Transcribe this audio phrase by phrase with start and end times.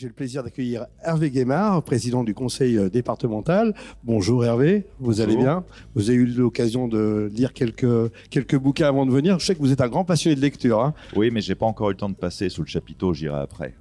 [0.00, 3.74] J'ai le plaisir d'accueillir Hervé Guémard, président du conseil euh, départemental.
[4.02, 5.62] Bonjour Hervé, vous allez bien?
[5.94, 9.38] Vous avez eu l'occasion de lire quelques, quelques bouquins avant de venir.
[9.38, 10.82] Je sais que vous êtes un grand passionné de lecture.
[10.82, 10.94] Hein.
[11.16, 13.74] Oui, mais j'ai pas encore eu le temps de passer sous le chapiteau, j'irai après.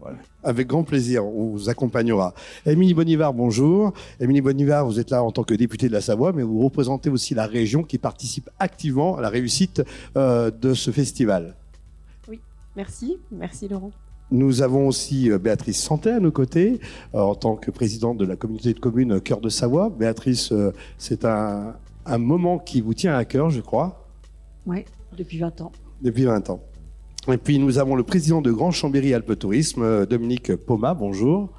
[0.43, 2.33] Avec grand plaisir, on vous accompagnera.
[2.65, 3.93] Émilie Bonivard, bonjour.
[4.19, 7.09] Émilie Bonivard, vous êtes là en tant que députée de la Savoie, mais vous représentez
[7.09, 9.83] aussi la région qui participe activement à la réussite
[10.17, 11.55] euh, de ce festival.
[12.27, 12.41] Oui,
[12.75, 13.19] merci.
[13.31, 13.93] Merci Laurent.
[14.31, 16.79] Nous avons aussi euh, Béatrice Santé à nos côtés,
[17.15, 19.89] euh, en tant que présidente de la communauté de communes Cœur de Savoie.
[19.89, 21.75] Béatrice, euh, c'est un,
[22.17, 24.07] moment qui vous tient à cœur, je crois.
[24.65, 24.85] Oui,
[25.17, 25.71] depuis 20 ans.
[26.01, 26.61] Depuis 20 ans.
[27.27, 30.93] Et puis nous avons le président de Grand Chambéry Alpes Tourisme, Dominique Poma.
[30.93, 31.49] Bonjour.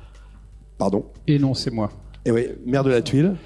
[0.78, 1.04] Pardon.
[1.26, 1.90] Et non, c'est moi.
[2.24, 3.36] Et oui, maire de la Tuile.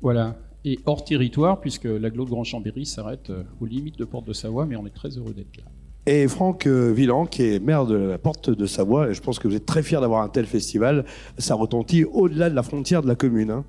[0.00, 0.36] Voilà.
[0.64, 4.66] Et hors territoire, puisque l'agglo de Grand Chambéry s'arrête aux limites de Porte de Savoie,
[4.66, 5.71] mais on est très heureux d'être là
[6.06, 9.10] et Franck Villan, qui est maire de la Porte de Savoie.
[9.10, 11.04] Et je pense que vous êtes très fier d'avoir un tel festival.
[11.38, 13.50] Ça retentit au-delà de la frontière de la commune.
[13.50, 13.64] Hein.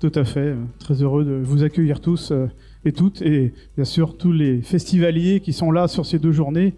[0.00, 0.56] Tout à fait.
[0.78, 2.46] Très heureux de vous accueillir tous euh,
[2.86, 3.20] et toutes.
[3.20, 6.74] Et bien sûr, tous les festivaliers qui sont là sur ces deux journées.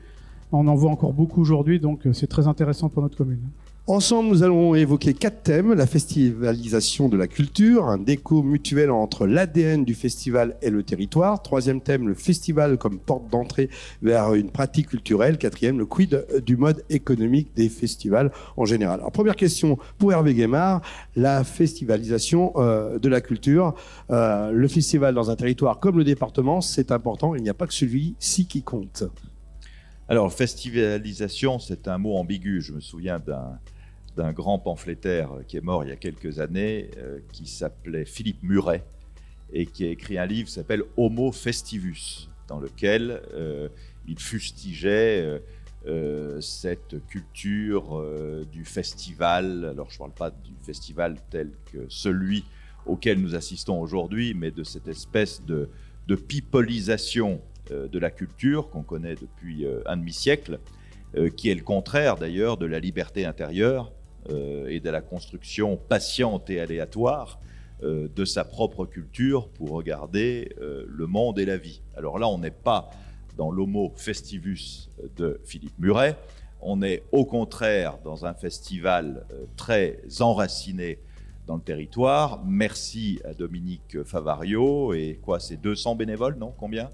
[0.51, 3.41] On en voit encore beaucoup aujourd'hui, donc euh, c'est très intéressant pour notre commune.
[3.88, 5.75] Ensemble, nous allons évoquer quatre thèmes.
[5.75, 11.42] La festivalisation de la culture, un déco mutuel entre l'ADN du festival et le territoire.
[11.42, 15.36] Troisième thème, le festival comme porte d'entrée vers une pratique culturelle.
[15.36, 19.00] Quatrième, le quid du mode économique des festivals en général.
[19.00, 20.80] Alors, première question pour Hervé Guémard,
[21.16, 23.75] la festivalisation euh, de la culture.
[24.10, 27.34] Euh, le festival dans un territoire comme le département, c'est important.
[27.34, 29.03] Il n'y a pas que celui-ci qui compte.
[30.08, 32.60] Alors, festivalisation, c'est un mot ambigu.
[32.60, 33.59] Je me souviens d'un
[34.17, 38.84] grand pamphlétaire qui est mort il y a quelques années, euh, qui s'appelait Philippe Muret,
[39.53, 43.69] et qui a écrit un livre qui s'appelle Homo Festivus, dans lequel euh,
[44.06, 45.41] il fustigeait
[45.87, 48.05] euh, cette culture
[48.51, 49.67] du festival.
[49.71, 52.45] Alors, je ne parle pas du festival tel que celui
[52.87, 55.69] auquel nous assistons aujourd'hui, mais de cette espèce de,
[56.09, 57.41] de pipolisation
[57.71, 60.59] de la culture qu'on connaît depuis un demi-siècle,
[61.37, 63.93] qui est le contraire d'ailleurs de la liberté intérieure
[64.28, 67.41] et de la construction patiente et aléatoire
[67.83, 71.83] de sa propre culture pour regarder le monde et la vie.
[71.97, 72.91] Alors là, on n'est pas
[73.37, 76.16] dans l'homo festivus de Philippe Muret,
[76.60, 81.00] on est au contraire dans un festival très enraciné
[81.49, 82.44] dans le territoire.
[82.44, 84.94] Merci à Dominique Favario.
[84.94, 86.54] Et quoi, c'est 200 bénévoles, non?
[86.56, 86.93] Combien?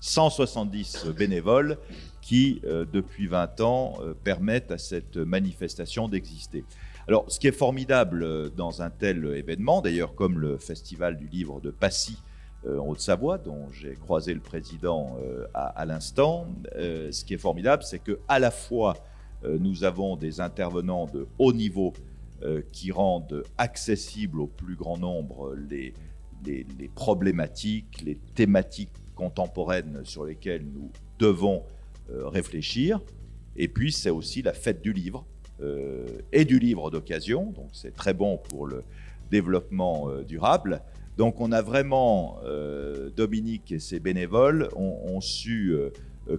[0.00, 1.76] 170 bénévoles
[2.30, 6.64] qui, euh, depuis 20 ans, euh, permettent à cette manifestation d'exister.
[7.08, 11.26] Alors, ce qui est formidable euh, dans un tel événement, d'ailleurs comme le Festival du
[11.26, 12.22] livre de Passy
[12.64, 15.16] en Haute-Savoie, dont j'ai croisé le président
[15.54, 18.98] à, l'instant, ce qui est formidable, c'est que à la fois
[19.42, 21.94] nous avons des intervenants de haut niveau
[22.70, 25.94] qui rendent accessibles au plus grand nombre les,
[26.94, 31.62] problématiques, les thématiques contemporaines sur lesquelles nous devons
[32.12, 33.00] réfléchir.
[33.56, 35.26] Et puis, c'est aussi la fête du livre
[35.60, 37.52] euh, et du livre d'occasion.
[37.52, 38.84] Donc, c'est très bon pour le
[39.30, 40.82] développement euh, durable.
[41.16, 42.38] Donc, on a vraiment,
[43.14, 45.76] Dominique et ses bénévoles ont, su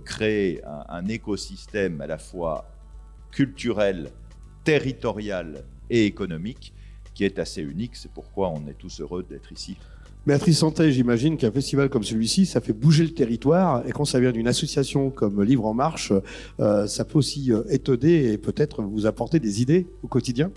[0.05, 2.65] créer un, écosystème à la fois
[3.29, 4.09] culturel,
[4.63, 6.73] territorial et économique
[7.13, 7.95] qui est assez unique.
[7.95, 9.77] C'est pourquoi on est tous heureux d'être ici.
[10.27, 13.83] Béatrice Santé, j'imagine qu'un festival comme celui-ci, ça fait bouger le territoire.
[13.87, 16.13] Et quand ça vient d'une association comme Livre en Marche,
[16.59, 20.51] euh, ça peut aussi euh, étonner et peut-être vous apporter des idées au quotidien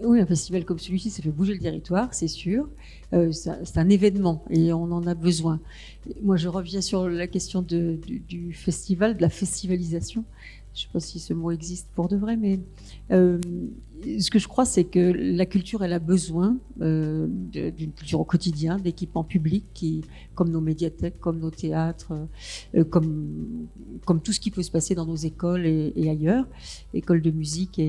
[0.00, 2.68] oui, un festival comme celui-ci, ça fait bouger le territoire, c'est sûr.
[3.12, 5.60] Euh, c'est un événement et on en a besoin.
[6.22, 10.24] Moi, je reviens sur la question du, du, festival, de la festivalisation
[10.74, 12.60] je ne sais pas si ce mot existe pour de vrai, mais
[13.10, 13.38] euh,
[14.20, 18.24] ce que je crois, c'est que la culture, elle a besoin euh, d'une culture au
[18.24, 20.04] quotidien, d'équipements publics qui,
[20.34, 22.12] comme nos médiathèques, comme nos théâtres,
[22.76, 23.66] euh, comme,
[24.22, 26.46] tout ce qui peut se passer dans nos écoles et, ailleurs,
[26.94, 27.80] écoles de musique.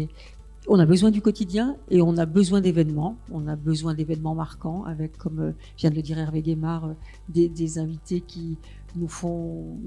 [0.68, 3.18] On a besoin du quotidien et on a besoin d'événements.
[3.32, 6.96] On a besoin d'événements marquants avec, comme vient de le dire Hervé Guémard,
[7.30, 8.58] des invités qui
[8.96, 9.78] nous font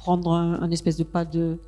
[0.00, 1.58] prendre un, espèce de pas de,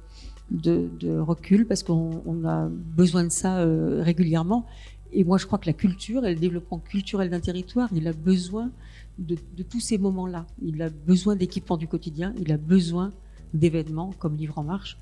[0.51, 4.65] de, recul parce qu'on a besoin de ça euh, régulièrement.
[5.13, 8.15] et moi, je crois que la culture et le développement culturel d'un territoire, il a
[8.15, 8.71] besoin
[9.19, 10.47] de, tous ces moments-là.
[10.63, 13.13] Il a besoin d'équipements du quotidien, il a besoin
[13.53, 14.97] d'événements comme Livre en Marche.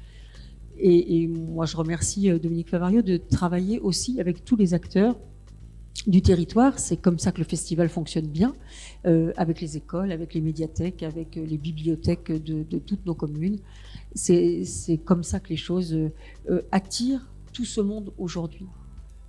[0.82, 5.14] Et, moi, je remercie euh, Dominique Favario de travailler aussi avec tous les acteurs
[6.06, 6.78] du territoire.
[6.78, 8.54] C'est comme ça que le festival fonctionne bien,
[9.06, 13.58] euh, avec les écoles, avec les médiathèques, avec euh, les bibliothèques de, toutes nos communes.
[14.14, 14.64] C'est
[15.04, 15.96] comme ça que les choses
[16.72, 18.66] attirent tout ce monde aujourd'hui.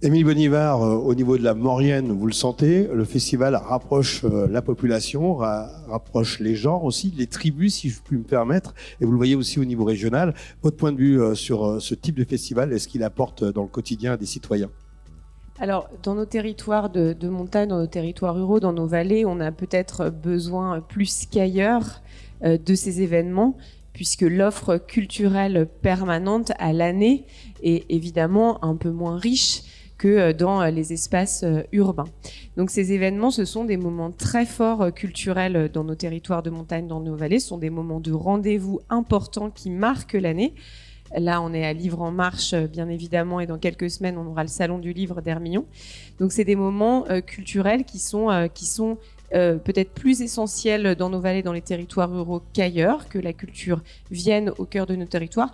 [0.03, 4.47] Émile Bonivard, euh, au niveau de la Maurienne, vous le sentez, le festival rapproche euh,
[4.47, 9.11] la population, rapproche les genres aussi, les tribus, si je puis me permettre, et vous
[9.11, 10.33] le voyez aussi au niveau régional.
[10.63, 13.67] Votre point de vue euh, sur ce type de festival, est-ce qu'il apporte dans le
[13.67, 14.71] quotidien des citoyens?
[15.61, 19.51] Alors, dans nos territoires de, montagne, dans nos territoires ruraux, dans nos vallées, on a
[19.51, 22.01] peut-être besoin plus qu'ailleurs
[22.43, 23.55] de ces événements,
[23.93, 27.25] puisque l'offre culturelle permanente à l'année
[27.61, 29.61] est évidemment un peu moins riche
[30.01, 32.07] que euh, dans euh, les espaces euh, urbains.
[32.57, 36.87] Donc ces événements, ce sont des moments très forts culturels dans nos territoires de montagne,
[36.87, 37.39] dans nos vallées.
[37.39, 40.55] Ce sont des moments de rendez-vous importants qui marquent l'année.
[41.17, 44.43] Là, on est à Livre en Marche, bien évidemment, et dans quelques semaines, on aura
[44.43, 45.65] le Salon du Livre d'Hermillon.
[46.19, 48.97] Donc, c'est des moments culturels qui sont, qui sont
[49.31, 54.51] peut-être plus essentiels dans nos vallées, dans les territoires ruraux qu'ailleurs, que la culture vienne
[54.57, 55.53] au cœur de nos territoires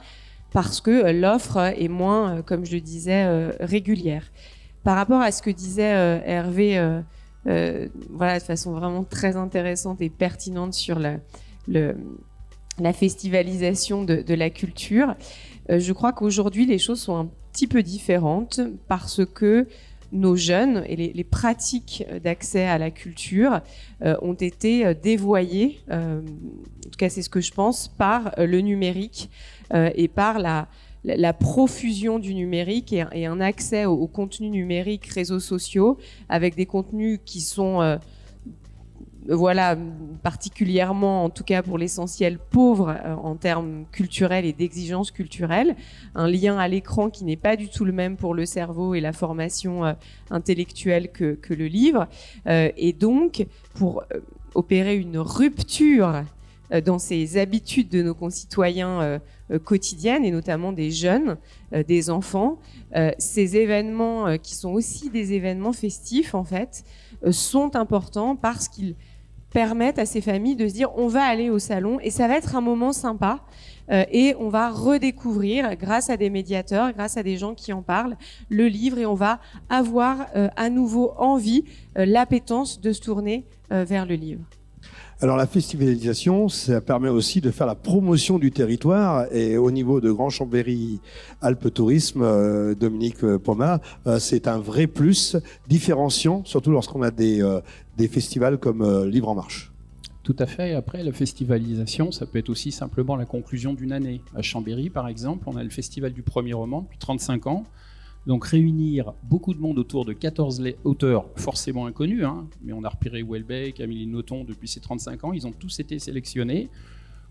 [0.51, 4.31] parce que euh, l'offre est moins, euh, comme je le disais, euh, régulière.
[4.83, 6.79] Par rapport à ce que disait Hervé,
[7.43, 11.17] voilà, de façon vraiment très intéressante et pertinente sur la,
[12.79, 15.15] la festivalisation de, la culture,
[15.69, 19.67] je crois qu'aujourd'hui les choses sont un petit peu différentes parce que
[20.11, 23.61] nos jeunes et les, pratiques d'accès à la culture
[24.21, 26.21] ont été dévoyées, en
[26.83, 29.29] tout cas c'est ce que je pense, par le numérique.
[29.73, 30.67] Euh, et par la,
[31.33, 35.97] profusion du numérique et, un accès aux, contenus numériques, réseaux sociaux,
[36.29, 37.97] avec des contenus qui sont, euh,
[39.27, 39.77] voilà,
[40.23, 45.75] particulièrement, en tout cas pour l'essentiel, pauvres euh, en termes culturels et d'exigences culturelles.
[46.15, 49.01] Un lien à l'écran qui n'est pas du tout le même pour le cerveau et
[49.01, 49.95] la formation
[50.29, 52.07] intellectuelle que, le livre.
[52.45, 54.03] et donc, pour
[54.55, 56.23] opérer une rupture
[56.85, 59.19] dans ces habitudes de nos concitoyens
[59.49, 61.37] euh, quotidiennes et notamment des jeunes,
[61.71, 62.59] euh, des enfants.
[62.97, 66.83] Euh, ces événements qui sont aussi des événements festifs en fait
[67.31, 68.95] sont importants parce qu'ils
[69.57, 72.37] permettent à ces familles de se dire on va aller au salon et ça va
[72.37, 73.39] être un moment sympa
[73.89, 78.17] et on va redécouvrir grâce à des médiateurs, grâce à des gens qui en parlent,
[78.49, 81.63] le livre et on va avoir à nouveau envie,
[81.95, 84.43] l'appétence de se tourner vers le livre.
[85.19, 89.99] Alors la festivalisation, ça permet aussi de faire la promotion du territoire et au niveau
[89.99, 90.99] de Grand Chambéry
[91.41, 95.35] Alpes Tourisme, euh, Dominique Poma, euh, c'est un vrai plus
[95.67, 97.61] différenciant, surtout lorsqu'on a des, euh,
[97.97, 99.71] des festivals comme Livre en Marche.
[100.21, 100.75] Tout à fait.
[100.75, 104.21] Après, la festivalisation, ça peut être aussi simplement la conclusion d'une année.
[104.35, 107.63] À Chambéry, par exemple, on a le festival du premier roman depuis 35 ans.
[108.27, 112.89] Donc réunir beaucoup de monde autour de 14 auteurs forcément inconnus, hein, mais on a
[112.89, 116.69] repéré Welbeck, Amélie Nothomb depuis ses 35 ans, ils ont tous été sélectionnés.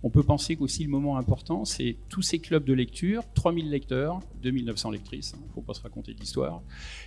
[0.03, 4.21] On peut penser qu'aussi le moment important, c'est tous ces clubs de lecture, 3000 lecteurs,
[4.43, 6.63] 2900 lectrices, il hein, ne faut pas se raconter d'histoire,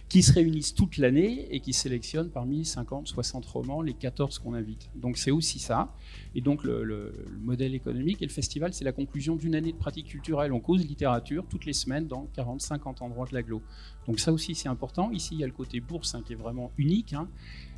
[0.07, 4.54] qui se réunissent toute l'année et qui sélectionnent parmi 50, 60 romans les 14 qu'on
[4.54, 4.92] invite.
[4.95, 5.92] Donc c'est aussi ça.
[6.36, 10.07] Et donc le, modèle économique et le festival, c'est la conclusion d'une année de pratique
[10.07, 10.54] culturelle.
[10.54, 13.62] On cause littérature toutes les semaines dans 40, 50 endroits de l'agglo.
[14.07, 15.12] Donc ça aussi c'est important.
[15.12, 17.14] Ici il y a le côté bourse hein, qui est vraiment unique.
[17.14, 17.28] Hein.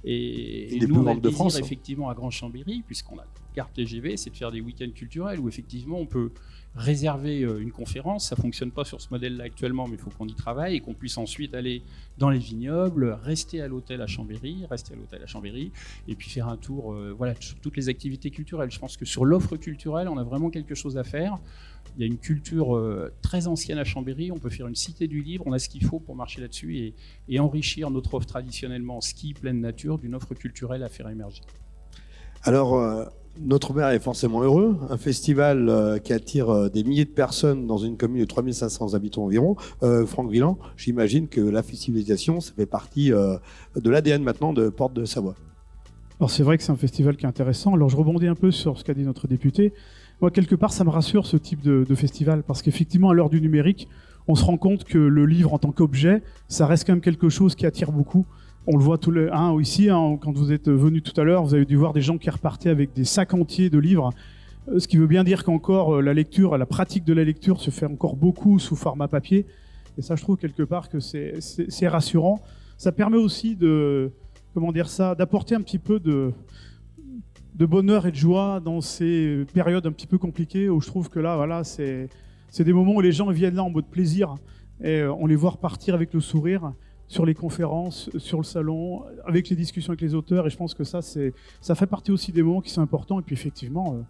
[0.04, 1.50] Et, nous, on a le désir, hein.
[1.60, 5.48] effectivement à Grand Chambéry, puisqu'on a carte TGV, c'est de faire des week-ends culturels où
[5.48, 6.32] effectivement on peut
[6.76, 8.30] réserver euh, une conférence.
[8.30, 10.94] Ça fonctionne pas sur ce modèle-là actuellement, mais il faut qu'on y travaille et qu'on
[10.94, 11.84] puisse ensuite aller
[12.18, 15.72] dans les vignobles, rester à l'hôtel à Chambéry, rester à l'hôtel à Chambéry,
[16.08, 18.72] et puis faire un tour, euh, voilà, sur toutes les activités culturelles.
[18.72, 21.38] Je pense que sur l'offre culturelle, on a vraiment quelque chose à faire.
[21.98, 24.32] Il y a une culture euh, très ancienne à Chambéry.
[24.32, 25.44] On peut faire une cité du livre.
[25.48, 26.94] On a ce qu'il faut pour marcher là-dessus et,
[27.28, 31.42] et enrichir notre offre traditionnellement ski pleine nature d'une offre culturelle à faire émerger.
[32.44, 34.78] Alors, notre maire est forcément heureux.
[34.90, 38.94] Un festival euh, qui attire euh, des milliers de personnes dans une commune de 3500
[38.94, 39.56] habitants environ.
[39.84, 44.94] Euh, Franck Villan, j'imagine que la festivalisation, ça fait partie de l'ADN maintenant de Porte
[44.94, 45.36] de Savoie.
[46.20, 47.74] Alors c'est vrai que c'est un festival qui est intéressant.
[47.74, 49.74] Alors je rebondis un peu sur ce qu'a dit notre député.
[50.22, 53.30] Moi, quelque part, ça me rassure ce type de, de festival parce qu'effectivement, à l'heure
[53.30, 53.88] du numérique,
[54.28, 57.30] on se rend compte que le livre en tant qu'objet, ça reste quand même quelque
[57.30, 58.28] chose qui attire beaucoup.
[58.68, 61.44] On le voit tout le, hein, ici, hein, quand vous êtes venu tout à l'heure,
[61.44, 64.12] vous avez dû voir des gens qui repartaient avec des sacs entiers de livres.
[64.70, 67.60] Euh, ce qui veut bien dire qu'encore euh, la lecture, la pratique de la lecture
[67.60, 69.48] se fait encore beaucoup sous format papier.
[69.98, 72.40] Et ça, je trouve quelque part que c'est rassurant.
[72.78, 74.12] ça permet aussi de,
[74.54, 76.32] comment dire ça, d'apporter un petit peu de,
[77.56, 81.10] de bonheur et de joie dans ces périodes un petit peu compliquées où je trouve
[81.10, 82.10] que là, voilà, c'est,
[82.50, 84.36] c'est des moments où les gens viennent là en mode plaisir
[84.84, 86.74] et on les voit repartir avec le sourire
[87.12, 90.48] sur les conférences, sur le salon, avec les discussions avec les auteurs.
[90.48, 93.20] Et je pense que ça, ça fait partie aussi des moments qui sont importants.
[93.20, 94.02] Et puis effectivement, euh,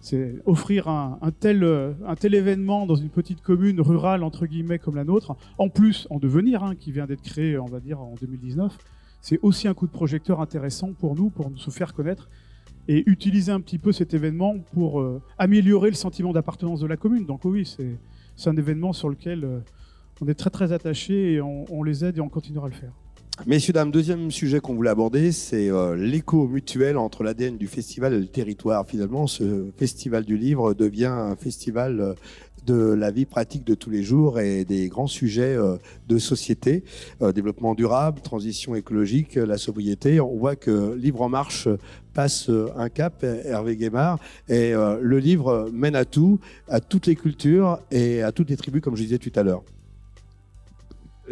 [0.00, 4.80] c'est offrir un, tel, euh, un tel événement dans une petite commune rurale, entre guillemets,
[4.80, 8.00] comme la nôtre, en plus en devenir, hein, qui vient d'être créé, on va dire,
[8.00, 8.76] en 2019,
[9.20, 12.28] c'est aussi un coup de projecteur intéressant pour nous, pour nous faire connaître
[12.88, 16.96] et utiliser un petit peu cet événement pour euh, améliorer le sentiment d'appartenance de la
[16.96, 17.24] commune.
[17.24, 17.96] Donc oui, c'est,
[18.34, 19.62] c'est un événement sur lequel
[20.22, 22.92] on est très très attachés et on, les aide et on continuera à le faire.
[23.44, 28.14] Messieurs, dames, deuxième sujet qu'on voulait aborder, c'est euh, l'écho mutuel entre l'ADN du festival
[28.14, 28.86] et le territoire.
[28.86, 32.14] Finalement, ce festival du livre devient un festival euh,
[32.66, 36.84] de la vie pratique de tous les jours et des grands sujets euh, de société,
[37.34, 40.20] développement durable, transition écologique, la sobriété.
[40.20, 41.66] On voit que Livre en marche
[42.14, 46.38] passe un cap, Hervé Guémard, et le livre mène à tout,
[46.68, 49.64] à toutes les cultures et à toutes les tribus, comme je disais tout à l'heure.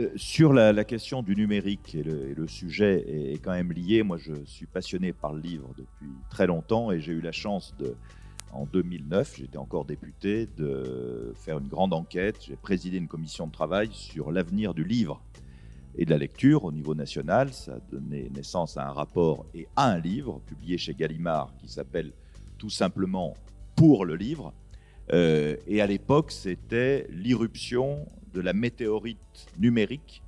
[0.00, 4.32] Euh, sur la, question du numérique, et le, sujet est, quand même lié, moi je
[4.44, 7.74] suis passionné par le livre depuis très longtemps et j'ai eu la chance
[8.52, 12.36] en 2009, j'étais encore député, de faire une grande enquête.
[12.46, 15.22] J'ai présidé une commission de travail sur l'avenir du livre
[15.96, 17.52] et de la lecture au niveau national.
[17.52, 21.68] Ça a donné naissance à un rapport et à un livre publié chez Gallimard qui
[21.68, 22.12] s'appelle
[22.58, 23.34] tout simplement
[23.76, 24.52] Pour le livre.
[25.12, 30.22] Euh, et à l'époque, c'était l'irruption de la météorite numérique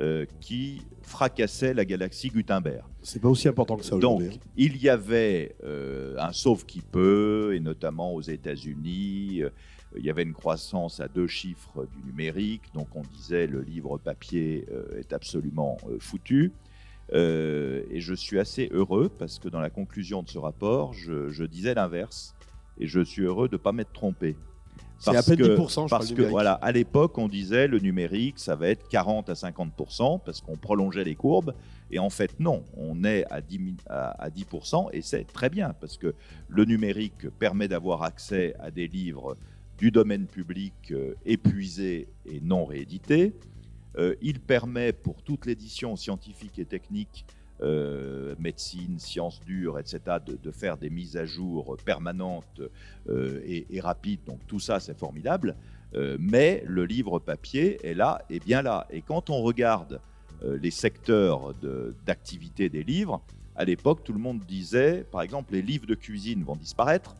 [0.00, 2.82] euh, qui fracassait la galaxie Gutenberg.
[3.00, 4.28] C'est pas aussi important que ça aujourd'hui.
[4.28, 4.50] Donc, hein.
[4.56, 9.50] il y avait euh, un sauf qui peut, et notamment aux États-Unis, euh,
[9.96, 13.96] il y avait une croissance à deux chiffres du numérique, donc on disait le livre
[13.98, 14.66] papier
[14.98, 16.50] est absolument foutu.
[17.12, 21.44] et je suis assez heureux parce que dans la conclusion de ce rapport, je, je
[21.44, 22.34] disais l'inverse,
[22.80, 24.34] et je suis heureux de ne pas m'être trompé.
[24.98, 28.56] C'est à peine 10%, je Parce que, voilà, à l'époque, on disait le numérique, ça
[28.56, 31.54] va être 40 à 50%, parce qu'on prolongeait les courbes.
[31.90, 35.98] Et en fait, non, on est à 10%, à 10% et c'est très bien, parce
[35.98, 36.14] que
[36.48, 39.36] le numérique permet d'avoir accès à des livres
[39.78, 43.34] du domaine public euh, épuisés et non réédités.
[43.98, 47.26] Euh, il permet pour toute l'édition scientifique et technique
[47.62, 52.60] euh, médecine, sciences dures, etc., de, faire des mises à jour permanentes
[53.08, 54.24] euh, et, rapides.
[54.26, 55.54] Donc tout ça, c'est formidable.
[55.94, 58.88] Euh, mais le livre papier est là, et bien là.
[58.90, 60.00] Et quand on regarde
[60.42, 61.54] les secteurs
[62.04, 63.22] d'activité des livres,
[63.54, 67.16] à l'époque, tout le monde disait, par exemple, les livres de cuisine vont disparaître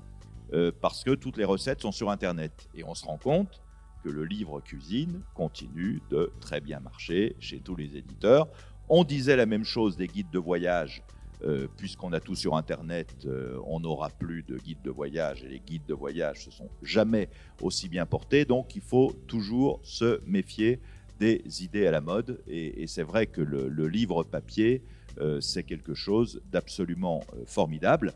[0.82, 2.68] parce que toutes les recettes sont sur Internet.
[2.74, 3.62] Et on se rend compte
[4.02, 8.48] que le livre cuisine continue de très bien marcher chez tous les éditeurs.
[8.88, 11.02] On disait la même chose des guides de voyage.
[11.44, 15.48] Euh, puisqu'on a tout sur Internet, euh, on n'aura plus de guides de voyage et
[15.48, 17.28] les guides de voyage se sont jamais
[17.60, 18.46] aussi bien portés.
[18.46, 20.80] Donc il faut toujours se méfier
[21.20, 22.40] des idées à la mode.
[22.46, 24.82] Et, c'est vrai que le, livre papier,
[25.18, 28.14] euh, c'est quelque chose d'absolument formidable.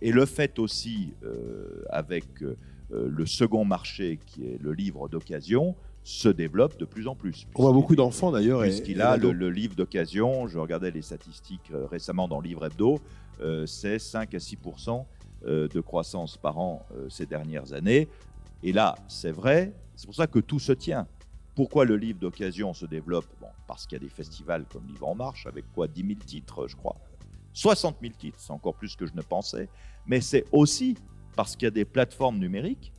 [0.00, 1.12] et le fait aussi,
[1.90, 2.26] avec
[2.90, 5.74] le second marché qui est le livre d'occasion,
[6.06, 7.48] se développe de plus en plus.
[7.56, 8.62] On voit beaucoup d'enfants d'ailleurs.
[8.62, 13.00] Puisqu'il a le, livre d'occasion, je regardais les statistiques euh, récemment dans Livre Hebdo,
[13.40, 15.04] euh, c'est 5 à 6%
[15.46, 18.08] euh, de croissance par an ces dernières années.
[18.62, 21.08] Et là, c'est vrai, c'est pour ça que tout se tient.
[21.56, 23.26] Pourquoi le livre d'occasion se développe?
[23.40, 25.88] Bon, Parce qu'il y a des festivals comme Livre en Marche, avec quoi?
[25.88, 26.96] 10 000 titres, je crois.
[27.52, 29.68] 60 000 titres, c'est encore plus que je ne pensais.
[30.06, 30.96] Mais c'est aussi
[31.34, 32.92] parce qu'il y a des plateformes numériques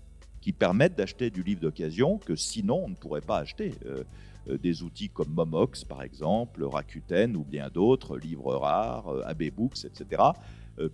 [0.48, 3.74] qui permettent d'acheter du livre d'occasion que sinon on ne pourrait pas acheter.
[3.86, 4.06] Euh,
[4.48, 9.52] euh, des outils comme Momox, par exemple, Rakuten ou bien d'autres, livres rares, euh, AB
[9.52, 10.24] Books, etc.,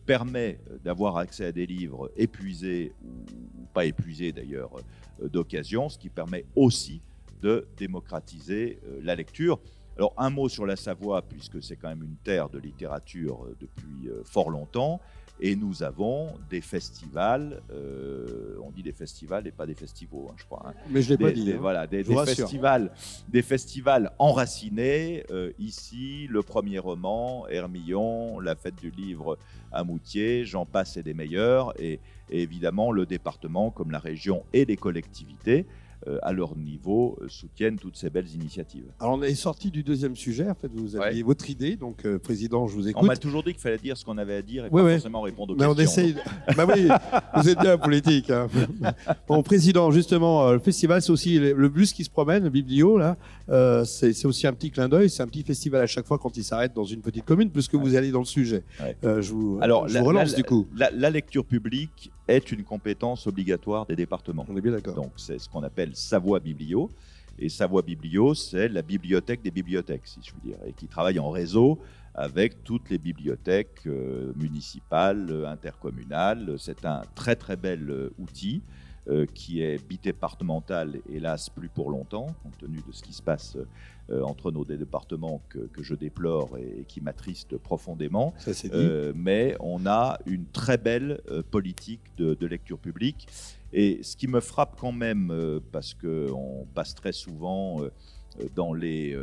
[0.08, 4.72] permet d'avoir accès à des livres épuisés ou, pas épuisés d'ailleurs
[5.22, 7.02] d'occasion, ce qui permet aussi
[7.42, 9.60] de démocratiser la lecture.
[9.98, 14.10] Alors un mot sur la Savoie, puisque c'est quand même une terre de littérature depuis
[14.24, 15.02] fort longtemps.
[15.40, 20.36] Et nous avons des festivals, euh, on dit des festivals et pas des festivals, hein,
[20.38, 20.64] je crois.
[20.68, 20.74] Hein.
[20.90, 21.44] Mais je l'ai pas dit.
[21.44, 21.58] Des, hein.
[21.60, 22.92] voilà, des, festivals,
[23.28, 25.26] des festivals enracinés.
[25.32, 29.38] Euh, ici, le premier roman, Hermillon, la fête du livre
[29.72, 31.74] à Moutier, j'en passe et des meilleurs.
[31.82, 32.00] Et,
[32.30, 35.66] évidemment, le département, comme la région et les collectivités.
[36.08, 38.86] Euh, à leur niveau, euh, soutiennent toutes ces belles initiatives.
[39.00, 40.50] Alors, on est sorti du deuxième sujet.
[40.50, 41.28] En fait, vous aviez Ouais.
[41.28, 41.76] votre idée.
[41.76, 43.08] Donc, euh, Président, je vous On écoute.
[43.08, 44.94] m'a toujours dit qu'il fallait dire ce qu'on avait à dire et Ouais, pas ouais.
[44.96, 46.04] forcément répondre aux Mais on questions.
[46.04, 46.16] essaye.
[46.58, 46.88] bah oui,
[47.42, 48.30] vous êtes bien politique.
[48.30, 48.48] Hein.
[49.28, 53.18] Bon, président, justement, le festival, c'est aussi le bus qui se promène, le biblio, là.
[53.50, 55.10] Euh, c'est aussi un petit clin d'œil.
[55.10, 57.76] C'est un petit festival à chaque fois quand il s'arrête dans une petite commune, puisque
[57.76, 58.64] vous allez dans le sujet.
[59.04, 60.68] Euh, je vous, Alors, je la, vous relance la- du coup.
[60.76, 64.46] La, la lecture publique est une compétence obligatoire des départements.
[64.50, 64.96] On est bien d'accord.
[64.96, 66.90] Donc, c'est ce qu'on appelle Savoie Biblio.
[67.40, 71.20] Et Savoie Biblio, c'est la bibliothèque des bibliothèques, si je puis dire, et qui travaille
[71.20, 71.80] en réseau
[72.16, 76.56] avec toutes les bibliothèques euh, municipales, intercommunales.
[76.60, 78.62] C'est un très très bel euh, outil
[79.10, 83.58] euh, qui est bidépartemental, hélas plus pour longtemps, compte tenu de ce qui se passe
[84.10, 88.34] euh, entre nos deux départements que, que je déplore et, et qui m'attriste profondément.
[88.38, 88.76] Ça c'est dit.
[88.76, 93.28] Euh, mais on a une très belle politique de, de lecture publique.
[93.74, 95.34] Et ce qui me frappe quand même,
[95.72, 97.82] parce qu'on passe très souvent
[98.56, 99.18] dans, les,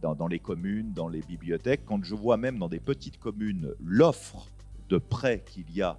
[0.00, 3.72] dans, dans les communes, dans les bibliothèques, quand je vois même dans des petites communes
[3.84, 4.48] l'offre
[4.88, 5.98] de prêts qu'il y a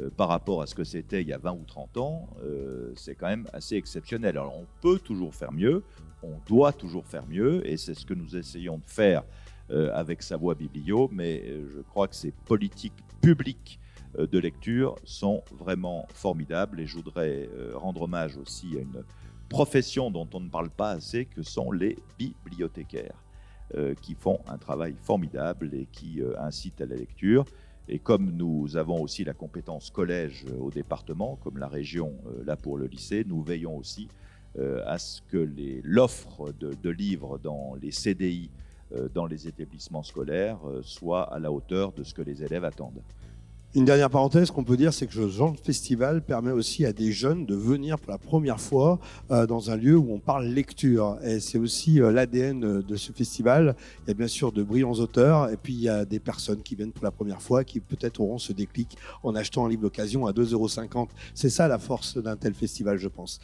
[0.00, 2.92] euh, par rapport à ce que c'était il y a 20 ou 30 ans, euh,
[2.96, 4.38] c'est quand même assez exceptionnel.
[4.38, 5.82] Alors on peut toujours faire mieux,
[6.22, 9.22] on doit toujours faire mieux, et c'est ce que nous essayons de faire
[9.70, 11.42] euh, avec Savoie Biblio, mais
[11.74, 13.78] je crois que ces politiques publiques
[14.18, 19.04] de lecture sont vraiment formidables et je voudrais rendre hommage aussi à une
[19.48, 23.16] profession dont on ne parle pas assez, que sont les bibliothécaires,
[24.02, 27.46] qui font un travail formidable et qui incitent à la lecture.
[27.88, 32.44] Et comme nous avons aussi la compétence collège euh, au département, comme la région euh,
[32.44, 34.08] là pour le lycée, nous veillons aussi
[34.58, 35.48] euh, à ce que
[35.82, 38.50] l'offre de, de livres dans les CDI,
[39.14, 43.00] dans les établissements scolaires, soit à la hauteur de ce que les élèves attendent.
[43.74, 46.92] Une dernière parenthèse qu'on peut dire, c'est que ce genre de festival permet aussi à
[46.92, 48.98] des jeunes de venir pour la première fois
[49.30, 51.16] euh, dans un lieu où on parle lecture.
[51.24, 53.74] Et c'est aussi euh, l'ADN de ce festival.
[54.04, 56.62] Il y a bien sûr de brillants auteurs, et puis il y a des personnes
[56.62, 59.80] qui viennent pour la première fois, qui peut-être auront ce déclic en achetant un livre
[59.80, 61.08] d'occasion à 2,50 euros.
[61.32, 63.40] C'est ça la force d'un tel festival, je pense.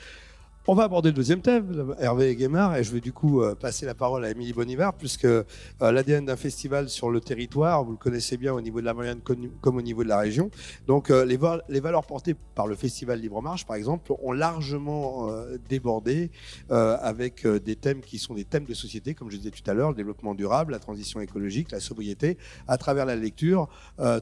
[0.71, 3.87] On va aborder le deuxième thème, Hervé Guémard, et je vais du coup euh, passer
[3.87, 5.45] la parole à Émilie Bonivar, puisque euh,
[5.81, 9.21] l'ADN d'un festival sur le territoire, vous le connaissez bien au niveau de la moyenne
[9.63, 10.51] comme au niveau de la région.
[10.87, 11.39] Donc euh, les,
[11.71, 15.31] les valeurs portées par le festival Libre Marche, par exemple, ont largement
[15.71, 16.31] débordé
[16.69, 19.91] avec des thèmes qui sont des thèmes de société, comme je disais tout à l'heure,
[19.91, 22.37] le développement durable, la transition écologique, la sobriété.
[22.67, 23.69] À travers la lecture,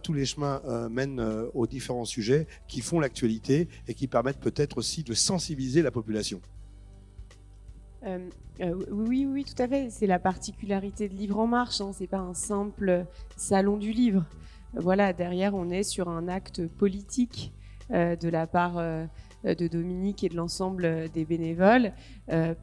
[0.03, 5.03] tous les chemins mènent aux différents sujets qui font l'actualité et qui permettent peut-être aussi
[5.03, 6.36] de sensibiliser la population.
[8.05, 8.29] Euh,
[8.61, 9.91] euh, oui, oui, tout à fait.
[9.91, 11.81] C'est la particularité de Livre en Marche.
[11.81, 11.91] Hein.
[11.93, 14.25] C'est pas un simple salon du livre.
[14.77, 17.53] Euh, Voilà, derrière, on est sur un acte politique
[17.91, 18.83] de la part
[19.45, 21.93] de Dominique et de l'ensemble des bénévoles,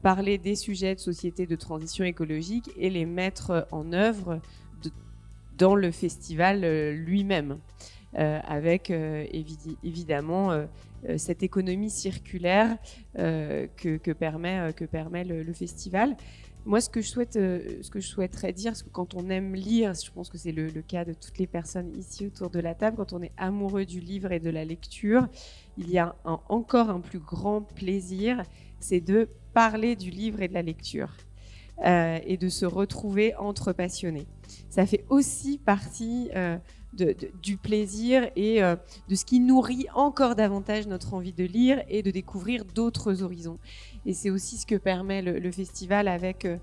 [0.02, 4.40] parler des sujets de société de transition écologique et les mettre en œuvre
[5.56, 6.60] dans le festival
[6.92, 7.58] lui-même,
[8.12, 10.50] avec évi- évidemment
[11.16, 12.76] cette économie circulaire
[13.18, 16.16] euh, que, permet, euh, que permet le, festival.
[16.66, 19.28] Moi, ce que, je souhaite, euh, ce que je souhaiterais dire, c'est que quand on
[19.28, 22.60] aime lire, je pense que c'est le, cas de toutes les personnes ici autour de
[22.60, 25.28] la table, quand on est amoureux du livre et de la lecture,
[25.76, 28.42] il y a encore un plus grand plaisir,
[28.80, 31.10] c'est de parler du livre et de la lecture.
[31.84, 34.26] euh, et de se retrouver entre passionnés.
[34.70, 36.56] Ça fait aussi partie euh,
[37.42, 38.76] du plaisir et euh,
[39.08, 43.58] de ce qui nourrit encore davantage notre envie de lire et de découvrir d'autres horizons.
[44.06, 46.56] Et c'est aussi ce que permet le, festival avec euh,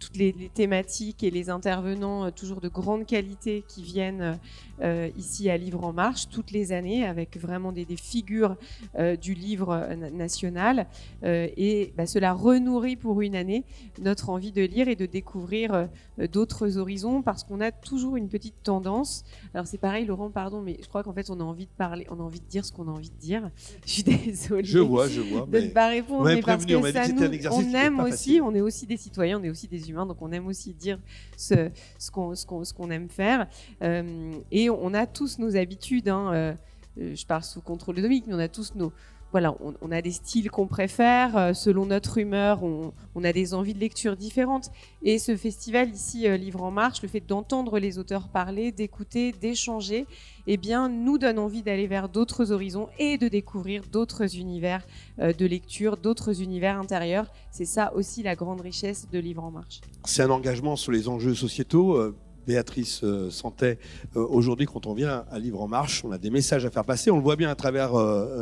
[0.00, 4.38] toutes les, les thématiques et les intervenants euh, toujours de grande qualité qui viennent
[4.82, 8.56] euh, ici à Livre en Marche toutes les années avec vraiment des, des figures
[8.98, 10.86] euh, du livre euh, na- national.
[11.24, 13.64] Euh, et bah, cela renourrit pour une année
[14.00, 18.28] notre envie de lire et de découvrir euh, d'autres horizons parce qu'on a toujours une
[18.28, 19.24] petite tendance.
[19.54, 22.06] Alors c'est pareil, Laurent, pardon, mais je crois qu'en fait on a envie de parler,
[22.10, 23.50] on a envie de dire ce qu'on a envie de dire.
[23.86, 24.64] Je suis désolée.
[24.64, 25.42] Je vois, je vois.
[25.46, 28.00] De mais- ne pas répondre, on m'avait mais parce on que ça nous, on aime
[28.00, 28.42] aussi, facile.
[28.42, 30.98] on est aussi des citoyens, on est aussi des humains, donc on aime aussi dire
[31.36, 31.70] ce,
[32.10, 33.46] qu'on aime faire.
[33.82, 36.08] Euh, et on a tous nos habitudes.
[36.08, 36.54] hein, euh,
[36.96, 38.92] je parle sous contrôle de Dominique, mais on a tous nos
[39.30, 43.52] voilà, on, a des styles qu'on préfère, euh, selon notre humeur, on, on a des
[43.52, 44.70] envies de lecture différentes.
[45.02, 49.32] Et ce festival ici, euh, Livre en Marche, le fait d'entendre les auteurs parler, d'écouter,
[49.32, 50.06] d'échanger,
[50.46, 54.86] eh bien, nous donne envie d'aller vers d'autres horizons et de découvrir d'autres univers
[55.18, 57.26] euh, de lecture, d'autres univers intérieurs.
[57.50, 59.82] C'est ça aussi la grande richesse de Livre en Marche.
[60.04, 62.14] C'est un engagement sur les enjeux sociétaux.
[62.48, 63.78] Euh, Béatrice euh, Santet.
[64.16, 66.84] Euh, aujourd'hui, quand on vient à Livre en Marche, on a des messages à faire
[66.84, 67.10] passer.
[67.10, 67.90] On le voit bien à travers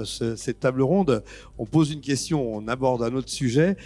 [0.05, 1.23] cette table ronde.
[1.59, 3.77] On pose une question, on aborde un autre sujet.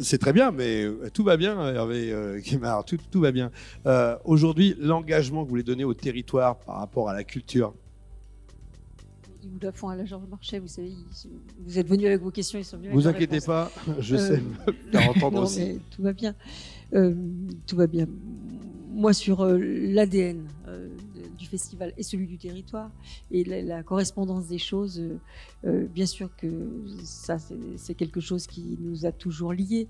[0.00, 3.50] c'est très bien, mais tout va bien, Hervé Guimard, tout, tout va bien.
[4.24, 7.74] Aujourd'hui, l'engagement que vous voulez donner au territoire par rapport à la culture,
[9.44, 10.92] ils vous la font à la Georges Marchais, vous savez,
[11.58, 14.42] vous êtes venus avec vos questions, ils sont venus Vous inquiétez pas, je sais
[14.90, 15.80] faire entendre aussi.
[15.90, 16.34] tout va bien.
[16.94, 17.14] Euh,
[17.66, 18.06] tout va bien.
[18.94, 20.88] Moi, sur euh, l'ADN euh,
[21.36, 22.90] du festival et celui du territoire
[23.32, 25.02] et la, correspondance des choses,
[25.64, 26.48] bien sûr que
[27.02, 27.38] ça,
[27.76, 29.88] c'est quelque chose qui nous a toujours liés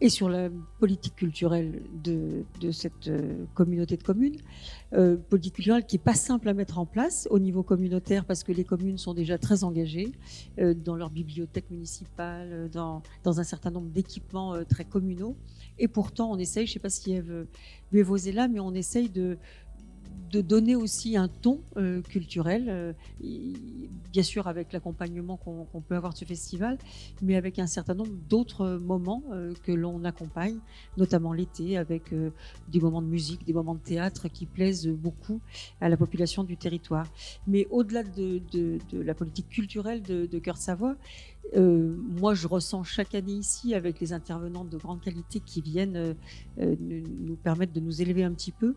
[0.00, 4.36] et sur la politique culturelle de, cette euh, communauté de communes.
[4.94, 8.42] Euh, politique culturelle qui n'est pas simple à mettre en place au niveau communautaire parce
[8.42, 10.12] que les communes sont déjà très engagées
[10.58, 15.36] euh, dans leur bibliothèque municipale, dans un certain nombre d'équipements très communaux.
[15.80, 17.46] Et pourtant, on essaye, je ne sais pas si Eve
[17.92, 19.38] est là, mais on essaye de,
[20.30, 22.92] de donner aussi un ton euh, culturel, euh,
[24.12, 26.78] bien sûr avec l'accompagnement qu'on peut avoir de ce festival,
[27.22, 30.58] mais avec un certain nombre d'autres moments euh, que l'on accompagne,
[30.96, 32.14] notamment l'été, avec
[32.68, 35.40] des moments de musique, des moments de théâtre qui plaisent beaucoup
[35.80, 37.06] à la population du territoire.
[37.46, 38.40] Mais au-delà de,
[38.92, 40.96] la politique culturelle de, de Cœur de Savoie,
[41.56, 45.96] euh, moi, je ressens chaque année ici, avec les intervenants de grande qualité qui viennent
[45.96, 46.14] euh,
[46.60, 48.74] euh, nous permettre de nous élever un petit peu,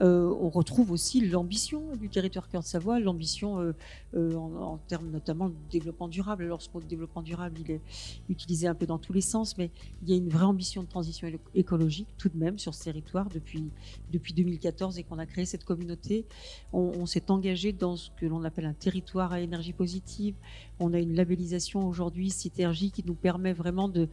[0.00, 3.74] on retrouve aussi l'ambition du territoire Cœur de Savoie, l'ambition
[4.14, 6.44] en, termes notamment de développement durable.
[6.44, 7.80] Alors, ce mot de développement durable, il est
[8.28, 9.70] utilisé un peu dans tous les sens, mais
[10.02, 13.28] il y a une vraie ambition de transition écologique tout de même sur ce territoire
[13.28, 13.64] depuis,
[14.12, 16.24] depuis 2014 et qu'on a créé cette communauté.
[16.72, 20.34] On s'est engagé dans ce que l'on appelle un territoire à énergie positive.
[20.78, 24.08] On a une labellisation aujourd'hui aujourd'hui Citergie qui nous permet vraiment de,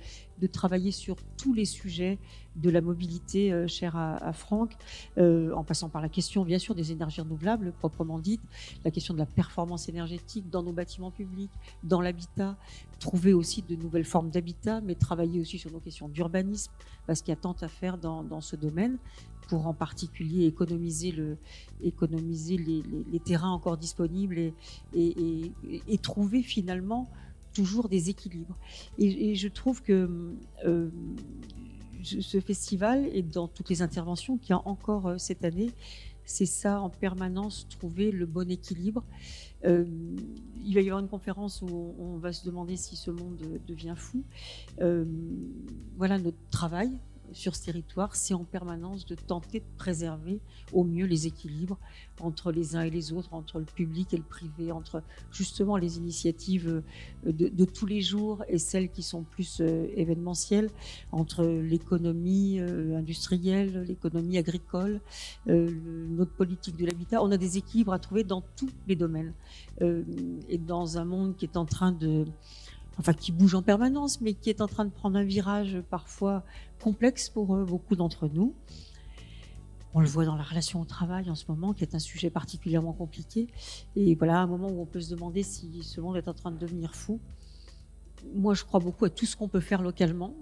[0.52, 2.20] travailler sur tous les sujets
[2.58, 4.74] de la mobilité euh, chère à, Franck,
[5.18, 8.42] euh, en passant par la question bien sûr des énergies renouvelables proprement dites,
[8.84, 12.58] la question de la performance énergétique dans nos bâtiments publics, dans l'habitat,
[13.00, 16.74] trouver aussi de nouvelles formes d'habitat, mais travailler aussi sur nos questions d'urbanisme,
[17.08, 18.98] parce qu'il y a tant à faire dans, ce domaine.
[19.50, 21.38] Pour en particulier économiser, le,
[21.82, 24.54] économiser les, terrains encore disponibles et,
[24.94, 27.10] et trouver finalement
[27.54, 28.58] toujours des équilibres.
[28.98, 30.34] Et, je trouve que
[30.66, 30.90] euh,
[32.04, 35.72] ce festival, et dans toutes les interventions qu'il y a encore euh, cette année,
[36.26, 39.04] c'est ça en permanence, trouver le bon équilibre.
[39.66, 39.86] Euh,
[40.66, 43.38] il va y avoir une conférence où on, va se demander si ce monde
[43.68, 44.24] devient fou.
[45.98, 46.92] voilà notre travail,
[47.34, 50.40] sur ce territoire, c'est en permanence de tenter de préserver
[50.72, 51.78] au mieux les équilibres
[52.20, 55.98] entre les uns et les autres, entre le public et le privé, entre justement les
[55.98, 56.84] initiatives
[57.26, 60.70] euh, de, tous les jours et celles qui sont plus euh, événementielles,
[61.12, 65.02] entre l'économie euh, industrielle, l'économie agricole,
[65.46, 67.22] notre politique de l'habitat.
[67.22, 69.34] On a des équilibres à trouver dans tous les domaines.
[69.82, 72.26] et dans un monde qui est en train de
[73.00, 76.44] enfin qui bouge en permanence, mais qui est en train de prendre un virage parfois
[76.80, 78.54] complexe pour euh, beaucoup d'entre nous.
[79.96, 82.32] On le voit dans la relation au travail en ce moment, qui est un sujet
[82.32, 83.48] particulièrement compliqué.
[83.96, 86.52] Et voilà, un moment où on peut se demander si ce monde est en train
[86.52, 87.20] de devenir fou.
[88.34, 90.34] Moi, je crois beaucoup à tout ce qu'on peut faire localement,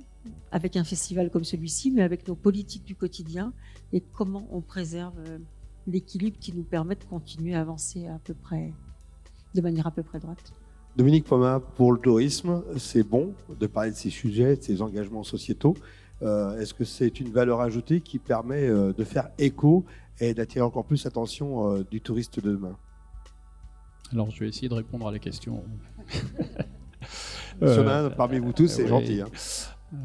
[0.52, 3.54] avec un festival comme celui-ci, mais avec nos politiques du quotidien,
[3.92, 5.40] et comment on préserve euh,
[5.88, 8.74] l'équilibre qui nous permet de continuer à avancer à peu près,
[9.54, 10.54] de manière à peu près droite.
[10.96, 15.24] Dominique Pomin, pour le tourisme, c'est bon de parler de ces sujets, de ces engagements
[15.24, 15.76] sociétaux.
[16.22, 19.86] Euh, est-ce que c'est une valeur ajoutée qui permet euh, de faire écho
[20.20, 22.78] et d'attirer encore plus l'attention euh, du touriste de demain?
[24.12, 25.64] Alors, je vais essayer de répondre à la question.
[28.18, 29.22] parmi vous tous, c'est gentil.
[29.22, 29.98] Hein.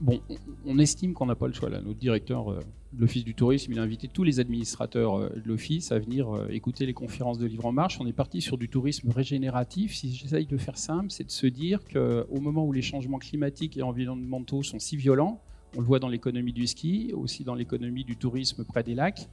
[0.00, 0.20] Bon,
[0.66, 1.80] on estime qu'on n'a pas le choix là.
[1.80, 2.52] Notre directeur
[2.98, 6.48] l'Office du tourisme, il a invité tous les administrateurs euh, de l'Office à venir euh,
[6.50, 7.98] écouter les conférences de Livre en Marche.
[8.00, 9.94] On est parti sur du tourisme régénératif.
[9.94, 13.76] Si j'essaye de faire simple, c'est de se dire qu'au moment où les changements climatiques
[13.76, 15.40] et environnementaux sont si violents,
[15.76, 19.28] on le voit dans l'économie du ski, aussi dans l'économie du tourisme près des lacs,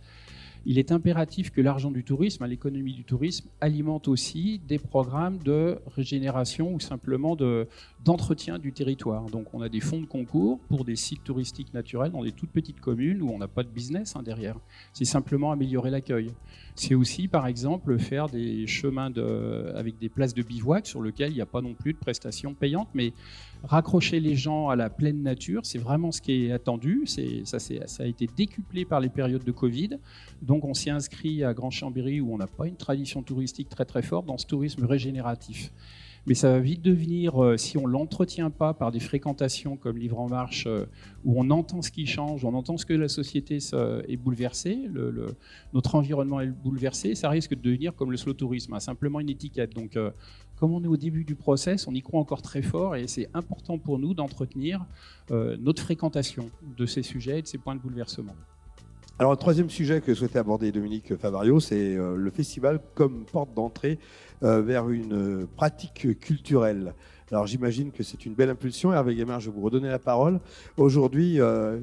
[0.65, 5.79] il est impératif que l'argent du tourisme, l'économie du tourisme, alimente aussi des programmes de
[5.95, 7.35] régénération ou simplement
[8.03, 9.25] d'entretien du territoire.
[9.25, 12.51] Donc on a des fonds de concours pour des sites touristiques naturels dans des toutes
[12.51, 14.55] petites communes où on n'a pas de business hein, derrière.
[14.93, 16.31] C'est simplement améliorer l'accueil.
[16.75, 19.11] C'est aussi, par exemple, faire des chemins
[19.75, 22.53] avec des places de bivouac sur lesquelles il n'y a pas non plus de prestations
[22.53, 23.13] payantes, mais
[23.63, 27.03] raccrocher les gens à la pleine nature, c'est vraiment ce qui est attendu.
[27.05, 29.91] Ça, ça a été décuplé par les périodes de Covid.
[30.41, 33.85] Donc on s'y inscrit à Grand Chambéry où on n'a pas une tradition touristique très
[33.85, 35.71] très forte dans ce tourisme régénératif.
[36.25, 40.19] Mais ça va vite devenir, euh, si on l'entretient pas par des fréquentations comme Livre
[40.21, 40.85] en Marche, euh,
[41.25, 45.35] où on entend ce qui change, on entend ce que la société est bouleversée, le,
[45.73, 49.29] notre environnement est bouleversé, ça risque de devenir comme le slow tourisme, hein, simplement une
[49.29, 49.73] étiquette.
[49.75, 50.11] Donc, euh,
[50.57, 53.29] comme on est au début du process, on y croit encore très fort et c'est
[53.33, 54.85] important pour nous d'entretenir
[55.29, 58.35] notre fréquentation de ces sujets et de ces points de bouleversement.
[59.19, 63.99] Alors, le troisième sujet que souhaitait aborder Dominique Favario, c'est le festival comme porte d'entrée
[64.43, 66.93] vers une euh, pratique culturelle.
[67.31, 68.93] Alors j'imagine que c'est une belle impulsion.
[68.93, 70.39] Hervé Guémard, je vais vous redonner la parole.
[70.77, 71.79] Aujourd'hui, euh,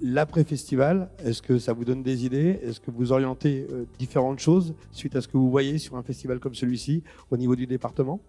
[0.00, 2.58] l'après-festival, est-ce que ça vous donne des idées?
[2.62, 3.66] Est-ce que vous orientez
[3.98, 7.54] différentes choses suite à ce que vous voyez sur un festival comme celui-ci au niveau
[7.54, 8.20] du département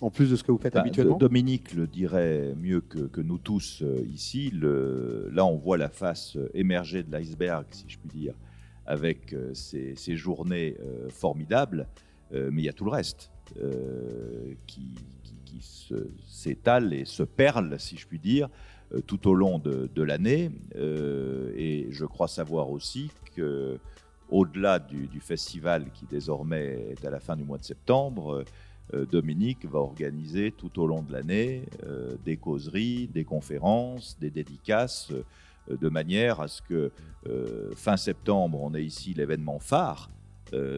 [0.00, 1.18] en plus de ce que vous faites bah, habituellement?
[1.18, 4.50] Dominique le dirait mieux que, nous tous ici.
[4.50, 8.34] Le, là, on voit la face émerger de l'iceberg, si je puis dire,
[8.86, 10.76] avec ces, journées
[11.10, 11.86] formidables.
[12.34, 14.82] Euh, mais il y a tout le reste euh, qui,
[16.26, 18.48] s'étale et se perle, si je puis dire,
[18.94, 20.50] euh, tout au long de, l'année.
[20.74, 23.78] et je crois savoir aussi que
[24.28, 28.44] au-delà du, festival qui désormais est à la fin du mois de septembre,
[28.92, 31.62] Dominique va organiser tout au long de l'année
[32.24, 35.12] des causeries, des conférences, des dédicaces,
[35.70, 36.90] de manière à ce que
[37.76, 40.10] fin septembre, on ait ici l'événement phare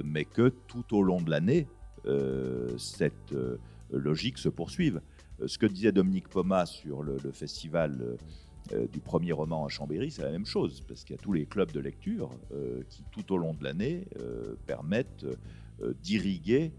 [0.04, 1.66] mais que tout au long de l'année,
[2.06, 3.56] euh, cette euh,
[3.90, 5.00] logique se poursuive.
[5.46, 8.16] Ce que disait Dominique Poma sur le, festival
[8.92, 11.44] du premier roman à Chambéry, c'est la même chose, parce qu'il y a tous les
[11.44, 12.30] clubs de lecture
[12.88, 14.06] qui, tout au long de l'année,
[14.66, 15.26] permettent
[16.02, 16.70] d'irriguer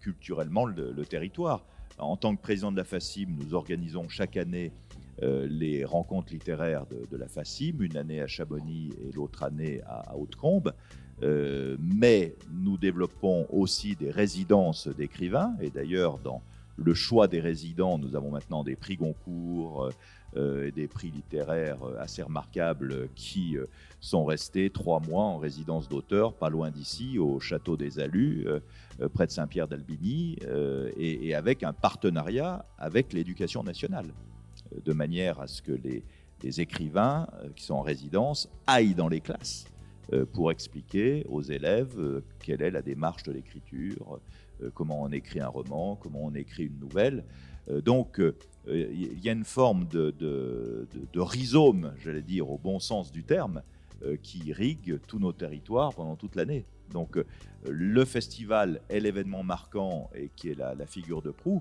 [0.00, 1.66] culturellement le, territoire.
[1.98, 4.70] En tant que président de la FACIM, nous organisons chaque année
[5.20, 10.16] les rencontres littéraires de, la FACIM, une année à Chamonix et l'autre année à, à
[10.16, 10.72] Haute-Combe.
[11.22, 16.42] Euh, mais nous développons aussi des résidences d'écrivains, et d'ailleurs dans
[16.76, 19.90] le choix des résidents, nous avons maintenant des prix Goncourt
[20.36, 23.64] euh, et des prix littéraires assez remarquables qui euh,
[24.00, 28.46] sont restés trois mois en résidence d'auteur, pas loin d'ici, au château des Alus,
[29.14, 30.36] près de Saint-Pierre d'Albigny,
[30.98, 34.06] et, avec un partenariat avec l'éducation nationale,
[34.84, 36.02] de manière à ce que les,
[36.60, 37.26] écrivains
[37.56, 39.66] qui sont en résidence aillent dans les classes.
[39.66, 39.75] euh,
[40.32, 44.20] pour expliquer aux élèves euh, quelle est la démarche de l'écriture,
[44.62, 47.24] euh, comment on écrit un roman, comment on écrit une nouvelle.
[47.84, 48.20] donc,
[48.68, 53.62] il y a une forme de, rhizome, j'allais dire, au bon sens du terme,
[54.22, 56.64] qui irrigue tous nos territoires pendant toute l'année.
[56.92, 57.18] Donc,
[57.68, 61.60] le festival est l'événement marquant et qui est la, la figure de proue,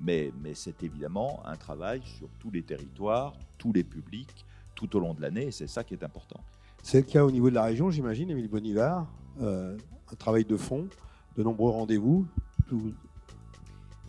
[0.00, 4.98] mais, mais c'est évidemment un travail sur tous les territoires, tous les publics, tout au
[5.00, 6.40] long de l'année, et c'est ça qui est important.
[6.84, 9.06] C'est le cas au niveau de la région, j'imagine, Émilie Bonivard.
[9.40, 9.74] Euh,
[10.12, 10.86] un travail de fond,
[11.34, 12.26] de nombreux rendez-vous.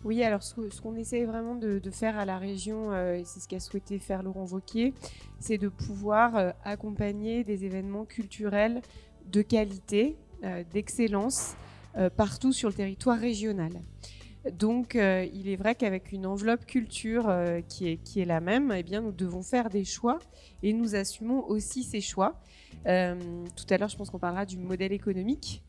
[0.04, 3.48] Oui, alors ce, qu'on essaie vraiment de, faire à la région, euh, et c'est ce
[3.48, 4.92] qu'a souhaité faire Laurent Vauquier,
[5.40, 8.82] c'est de pouvoir euh, accompagner des événements culturels
[9.32, 10.18] de qualité,
[10.74, 11.54] d'excellence,
[12.16, 13.72] partout sur le territoire régional.
[14.52, 17.34] Donc, il est vrai qu'avec une enveloppe culture
[17.68, 20.18] qui, est, qui est la même, eh bien, nous devons faire des choix
[20.62, 22.38] et nous assumons aussi ces choix.
[22.86, 23.14] Euh,
[23.56, 25.62] tout à l'heure, je pense qu'on parlera du modèle économique.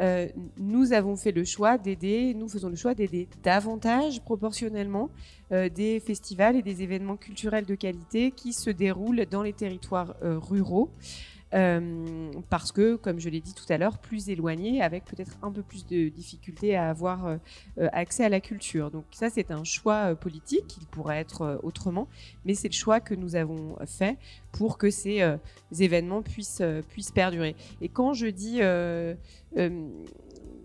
[0.00, 5.10] Euh, nous avons fait le choix d'aider, faisons le choix d'aider davantage proportionnellement
[5.52, 10.14] euh, des festivals et des événements culturels de qualité qui se déroulent dans les territoires
[10.22, 10.90] ruraux.
[11.54, 15.50] Euh, parce que, comme je l'ai dit tout à l'heure, plus éloigné, avec peut-être un
[15.50, 17.36] peu plus de difficultés à avoir euh,
[17.92, 18.90] accès à la culture.
[18.90, 22.08] Donc ça, c'est un choix euh, politique, il pourrait être autrement,
[22.44, 24.16] mais c'est le choix que nous avons fait
[24.52, 25.22] pour que ces
[25.78, 26.62] événements puissent
[27.14, 27.54] perdurer.
[27.80, 28.60] Et quand je dis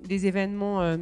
[0.08, 0.98] des événements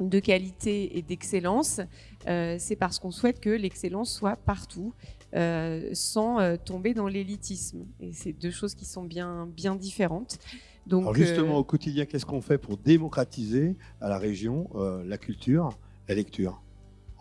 [0.00, 1.80] de qualité et d'excellence,
[2.24, 4.92] c'est parce qu'on souhaite que l'excellence soit partout
[5.34, 7.84] euh, sans euh, tomber dans l'élitisme.
[8.00, 10.38] Et c'est deux choses qui sont bien, bien différentes.
[10.86, 14.68] Donc, Alors justement, euh, au quotidien, qu'est-ce qu'on fait pour démocratiser à la région
[15.04, 15.70] la culture,
[16.08, 16.62] la lecture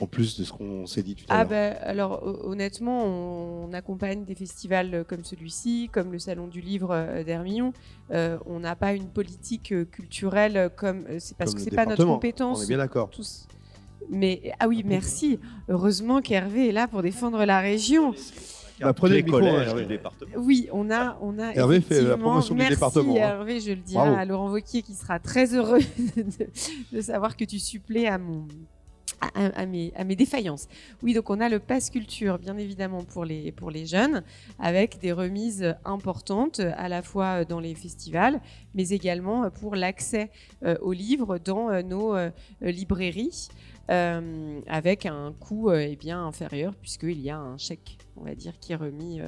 [0.02, 1.48] en plus de ce qu'on s'est dit tout à ah l'heure?
[1.48, 7.74] ben, Alors honnêtement, on, accompagne des festivals comme celui-ci, comme le Salon du Livre d'Hermillon.
[8.12, 11.06] on n'a pas une politique culturelle comme...
[11.18, 12.60] c'est parce que c'est pas notre compétence.
[12.60, 13.10] On est bien d'accord.
[14.10, 15.40] Mais ah oui, merci.
[15.70, 18.14] Heureusement qu'Hervé est là pour défendre la région.
[18.80, 19.86] Bah, prenez le Hervé.
[19.86, 20.32] département.
[20.38, 21.54] Oui, on a, on a.
[21.54, 23.14] Hervé fait la promotion du département.
[23.14, 23.30] Merci hein.
[23.30, 25.80] Hervé, je le dirai à Laurent Vauquier qui sera très heureux
[26.92, 28.48] de, savoir que tu supplées à mon,
[29.34, 30.68] à, mes, à, mes, défaillances.
[31.02, 34.24] Oui, donc on a le Pass Culture, bien évidemment, pour les, pour les jeunes,
[34.60, 38.42] avec des remises importantes, à la fois dans les festivals,
[38.74, 40.32] mais également pour l'accès
[40.64, 42.30] euh, aux livres dans euh, nos euh,
[42.62, 43.48] librairies.
[43.90, 48.34] Euh, avec un coût euh, eh bien inférieur puisqu'il y a un chèque, on va
[48.36, 49.22] dire, qui est remis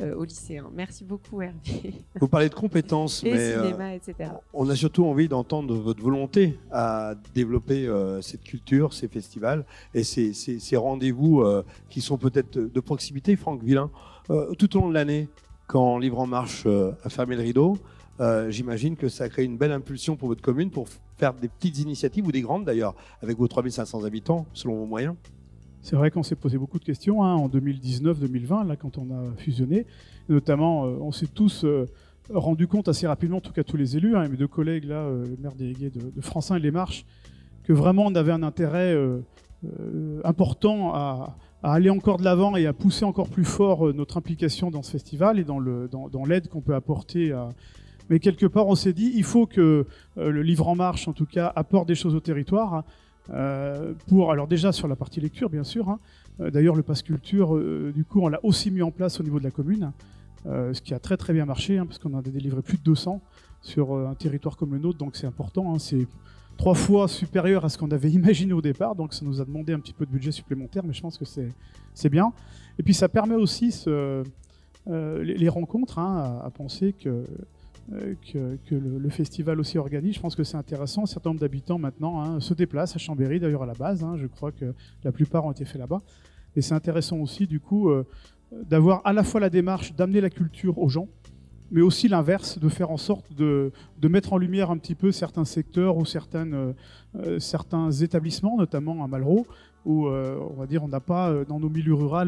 [0.00, 0.70] euh, aux lycéens.
[0.74, 1.94] Merci beaucoup Hervé.
[2.20, 4.30] Vous parlez de compétences, Et mais cinéma, etc.
[4.52, 7.88] on a surtout envie d'entendre votre volonté à développer
[8.20, 11.44] cette culture, ces festivals et ces, ces- ces rendez-vous
[11.88, 13.36] qui sont peut-être de proximité.
[13.36, 13.90] Franck Villain,
[14.30, 15.28] euh, tout au long de l'année,
[15.66, 17.78] quand Livre en Marche euh, a fermé le rideau,
[18.20, 20.88] euh, j'imagine que ça a créé une belle impulsion pour votre commune pour
[21.20, 25.14] faire des petites initiatives ou des grandes d'ailleurs, avec vos 3500 habitants, selon vos moyens?
[25.82, 29.34] C'est vrai qu'on s'est posé beaucoup de questions hein, en 2019-2020, là, quand on a
[29.36, 29.86] fusionné.
[30.28, 31.86] Notamment, euh, on s'est tous euh,
[32.32, 34.96] rendu compte assez rapidement, en tout cas tous les élus, hein, mes deux collègues, là,
[35.02, 37.04] euh, le maire délégué de, de Francin et Les Marches,
[37.64, 38.96] que vraiment on avait un intérêt
[40.24, 44.82] important à, aller encore de l'avant et à pousser encore plus fort notre implication dans
[44.82, 47.50] ce festival et dans le- dans, dans l'aide qu'on peut apporter à,
[48.10, 49.86] mais quelque part, on s'est dit, il faut que
[50.18, 52.74] euh, le livre en marche, en tout cas, apporte des choses au territoire.
[52.74, 52.84] hein,
[53.32, 55.88] euh, pour, alors déjà sur la partie lecture, bien sûr.
[55.88, 56.00] hein.
[56.40, 57.56] Euh, D'ailleurs, le pass culture,
[57.94, 59.92] du coup, on l'a aussi mis en place au niveau de la commune,
[60.44, 63.20] ce qui a très très bien marché, hein, parce qu'on a délivré plus de 200
[63.62, 65.78] sur un territoire comme le nôtre, donc c'est important.
[65.78, 66.08] c'est
[66.56, 69.72] trois fois supérieur à ce qu'on avait imaginé au départ, donc ça nous a demandé
[69.72, 72.32] un petit peu de budget supplémentaire, mais je pense que c'est bien.
[72.78, 73.84] Et puis ça permet aussi
[74.86, 77.24] les, rencontres, à, penser que
[78.32, 80.14] que, que le, festival aussi organise.
[80.14, 81.02] Je pense que c'est intéressant.
[81.02, 84.04] Un certain nombre d'habitants maintenant hein, se déplacent à Chambéry, d'ailleurs à la base.
[84.04, 84.16] hein.
[84.16, 86.02] je crois que la plupart ont été faits là-bas.
[86.56, 88.04] Et c'est intéressant aussi, du coup, euh,
[88.52, 91.08] d'avoir à la fois la démarche d'amener la culture aux gens,
[91.70, 93.72] mais aussi l'inverse, de faire en sorte de,
[94.02, 96.72] mettre en lumière un petit peu certains secteurs ou euh,
[97.16, 99.46] euh, certains établissements, notamment à Malraux,
[99.84, 102.24] où euh, on va dire on n'a pas euh, dans nos milieux ruraux,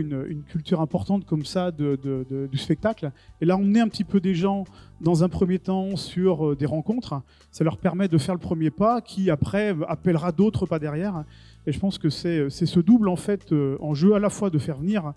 [0.00, 3.10] euh, une, culture importante comme ça du spectacle.
[3.40, 4.64] Et là, emmener un petit peu des gens
[5.00, 9.00] dans un premier temps sur des rencontres, ça leur permet de faire le premier pas
[9.00, 11.24] qui après appellera d'autres pas derrière.
[11.66, 14.58] Et je pense que c'est ce double en fait en jeu à la fois de
[14.58, 15.12] faire venir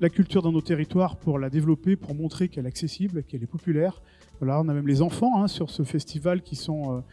[0.00, 3.46] la culture dans nos territoires pour la développer, pour montrer qu'elle est accessible, qu'elle est
[3.46, 4.02] populaire.
[4.40, 7.04] Voilà, on a même les enfants hein, sur ce festival qui sont,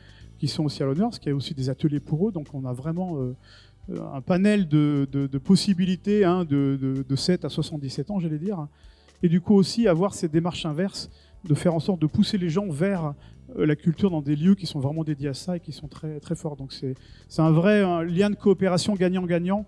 [0.41, 2.31] qui sont aussi à l'honneur, parce qu'il y a aussi des ateliers pour eux.
[2.31, 3.35] Donc on a vraiment euh,
[3.91, 5.05] euh, un panel de,
[5.37, 8.67] possibilités hein, de, de- de 7 à 77 ans, j'allais dire.
[9.21, 11.11] Et du coup aussi avoir ces démarches inverses,
[11.47, 13.13] de faire en sorte de pousser les gens vers
[13.55, 15.87] euh, la culture dans des lieux qui sont vraiment dédiés à ça et qui sont
[15.87, 16.55] très, très forts.
[16.55, 16.95] Donc c'est
[17.37, 19.67] un vrai lien de coopération gagnant-gagnant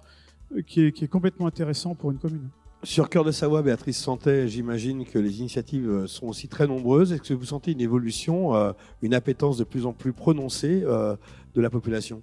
[0.65, 2.49] qui est, qui est complètement intéressant pour une commune.
[2.83, 7.13] Sur Cœur de Savoie, Béatrice Santet, j'imagine que les initiatives euh, sont aussi très nombreuses.
[7.13, 11.15] Est-ce que vous sentez une évolution, euh, une appétence de plus en plus prononcée euh,
[11.55, 12.21] de la population?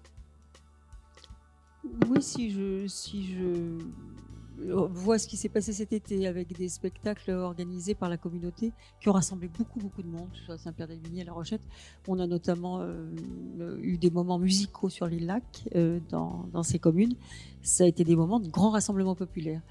[2.11, 3.79] Oui, si je,
[4.91, 9.09] vois ce qui s'est passé cet été avec des spectacles organisés par la communauté qui
[9.09, 11.63] ont rassemblé beaucoup, beaucoup de monde, que ce soit à La Rochette.
[12.07, 12.87] On a notamment
[13.81, 15.67] eu des moments musicaux sur les lacs
[16.11, 17.15] dans, dans ces communes.
[17.63, 19.63] Ça a été des moments de grand rassemblement populaire.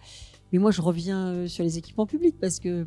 [0.52, 2.86] Mais moi, je reviens euh, sur les équipements publics parce que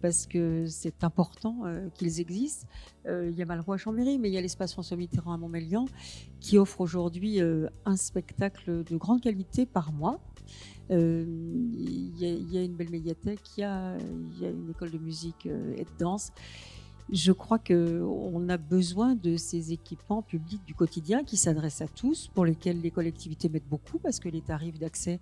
[0.00, 2.66] parce que c'est important euh, qu'ils existent.
[3.06, 5.36] Euh, il y a Malraux à Chambéry, mais il y a l'espace François Mitterrand à
[5.36, 5.86] Montmélian
[6.40, 10.20] qui offre aujourd'hui un spectacle de grande qualité par mois.
[10.90, 13.64] Il y, a- une belle médiathèque, il y y
[14.46, 16.30] a une école de musique et de danse.
[17.10, 22.28] Je crois qu'on a besoin de ces équipements publics du quotidien qui s'adressent à tous,
[22.34, 25.20] pour lesquels les collectivités mettent beaucoup, parce que les tarifs d'accès,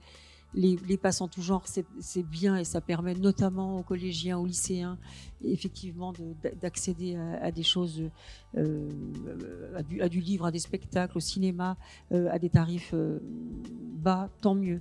[0.54, 4.46] les, les passes en tout genre, c'est bien et ça permet notamment aux collégiens, aux
[4.46, 4.98] lycéens,
[5.44, 8.02] effectivement, de- d'accéder à, des choses,
[8.56, 8.88] euh,
[9.76, 11.76] à, du, à du livre, à des spectacles, au cinéma,
[12.12, 14.80] euh, à des tarifs euh, bas, tant mieux.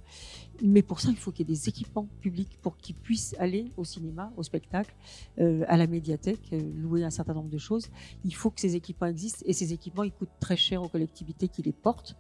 [0.62, 3.72] Mais pour ça, il faut qu'il y ait des équipements publics pour qu'ils puissent aller
[3.78, 4.94] au cinéma, au spectacle,
[5.40, 7.90] euh, à la médiathèque, euh, louer un certain nombre de choses.
[8.26, 11.48] Il faut que ces équipements existent et ces équipements, ils coûtent très cher aux collectivités
[11.48, 12.16] qui les portent.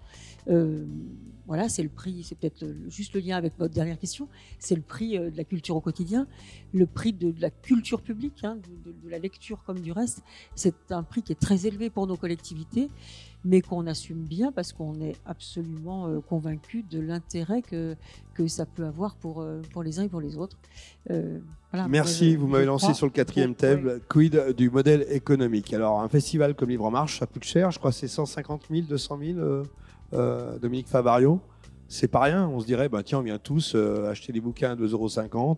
[0.49, 0.85] Euh,
[1.47, 4.81] voilà, c'est le prix, c'est peut-être juste le lien avec votre dernière question, c'est le
[4.81, 6.27] prix de la culture au quotidien,
[6.73, 10.21] le prix de, la culture publique, hein, de la lecture comme du reste.
[10.55, 12.89] C'est un prix qui est très élevé pour nos collectivités,
[13.45, 17.95] mais qu'on assume bien parce qu'on est absolument euh, convaincu de l'intérêt que,
[18.33, 20.57] que ça peut avoir pour, euh, pour les uns et pour les autres.
[21.09, 21.39] Euh,
[21.71, 25.73] voilà, Merci, je- vous m'avez lancé sur le quatrième thème, quid du modèle économique?
[25.73, 28.63] Alors, un festival comme Livre en Marche, ça coûte cher, je crois que c'est 150
[28.69, 29.63] 000, 200 000, euh,
[30.13, 31.39] euh, Dominique Favario.
[31.91, 34.71] C'est pas rien, on se dirait, bah, tiens, on vient tous euh, acheter des bouquins
[34.71, 34.91] à 2,50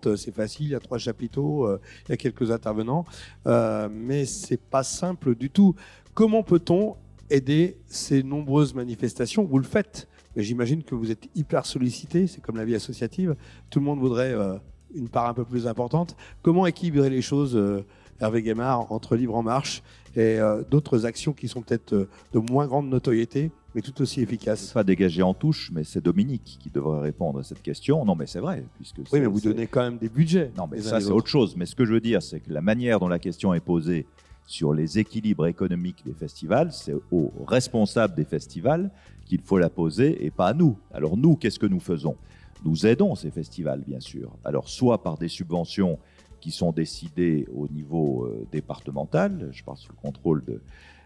[0.07, 3.03] euros, c'est facile, il y a trois chapiteaux, euh, il y a quelques intervenants,
[3.47, 5.75] euh, mais c'est pas simple du tout.
[6.13, 6.95] Comment peut-on
[7.31, 12.41] aider ces nombreuses manifestations Vous le faites, mais j'imagine que vous êtes hyper sollicité, c'est
[12.41, 13.35] comme la vie associative,
[13.69, 14.55] tout le monde voudrait euh,
[14.93, 16.15] une part un peu plus importante.
[16.41, 17.85] Comment équilibrer les choses, euh,
[18.19, 19.81] Hervé Guémard, entre Livre en Marche
[20.15, 24.73] et euh, d'autres actions qui sont peut-être de moins grande notoriété, mais tout aussi efficace.
[24.73, 28.03] Pas dégagé en touche, mais c'est Dominique qui devrait répondre à cette question.
[28.05, 30.51] Non, mais c'est vrai, puisque oui, mais vous donnez quand même des budgets.
[30.57, 31.55] Non, mais ça c'est autre chose.
[31.55, 34.05] Mais ce que je veux dire, c'est que la manière dont la question est posée
[34.45, 38.91] sur les équilibres économiques des festivals, c'est aux responsables des festivals
[39.25, 40.77] qu'il faut la poser et pas à nous.
[40.93, 42.17] Alors nous, qu'est-ce que nous faisons?
[42.65, 44.31] Nous aidons ces festivals, bien sûr.
[44.43, 45.97] Alors soit par des subventions
[46.41, 50.59] qui sont décidées au niveau euh, départemental, je parle sous le contrôle de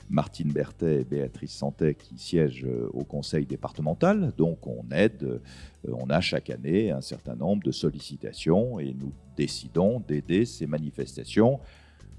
[0.09, 4.33] Martine Berthet et Béatrice Santet qui siègent euh, au conseil départemental.
[4.37, 5.39] Donc on aide, euh,
[5.91, 11.59] on a chaque année un certain nombre de sollicitations et nous décidons d'aider ces manifestations,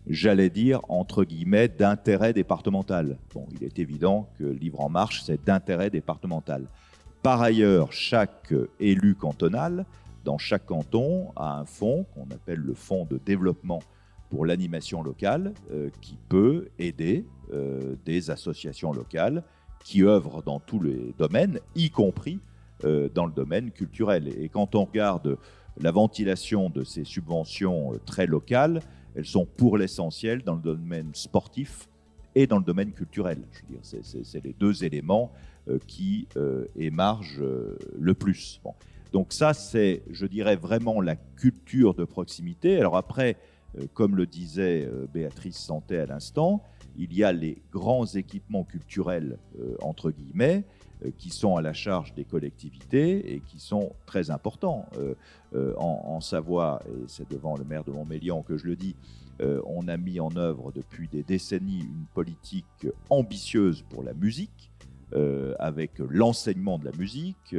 [0.07, 3.19] j'allais dire entre guillemets, d'intérêt départemental.
[3.35, 6.67] Bon, il est évident que Livre en Marche, c'est d'intérêt départemental.
[7.23, 9.85] Par ailleurs, chaque élu cantonal,
[10.25, 13.81] dans chaque canton, a un fonds qu'on appelle le fonds de développement
[14.31, 19.43] pour l'animation locale euh, qui peut aider euh, des associations locales
[19.85, 22.41] qui œuvrent dans tous les domaines, y compris
[22.85, 24.29] euh, dans le domaine culturel.
[24.29, 25.39] Et quand on regarde
[25.79, 28.81] la ventilation de ces subventions très locales,
[29.17, 31.89] elles sont pour l'essentiel dans le domaine sportif
[32.35, 33.39] et dans le domaine culturel.
[33.53, 35.33] Je veux dire, c'est les deux éléments
[35.87, 36.29] qui
[36.77, 37.43] émargent
[37.99, 38.61] le plus.
[39.13, 42.79] Donc ça, c'est, je dirais, vraiment la culture de proximité.
[42.79, 43.37] Alors après,
[43.79, 46.63] euh, comme le disait euh, Béatrice Santé à l'instant,
[46.99, 50.65] il y a les grands équipements culturels, euh, entre guillemets,
[51.19, 54.87] qui sont à la charge des collectivités et qui sont très importants.
[55.79, 58.97] en, Savoie, et c'est devant le maire de Montmélian que je le dis,
[59.41, 64.71] on a mis en œuvre depuis des décennies une politique ambitieuse pour la musique,
[65.59, 67.55] avec l'enseignement de la musique,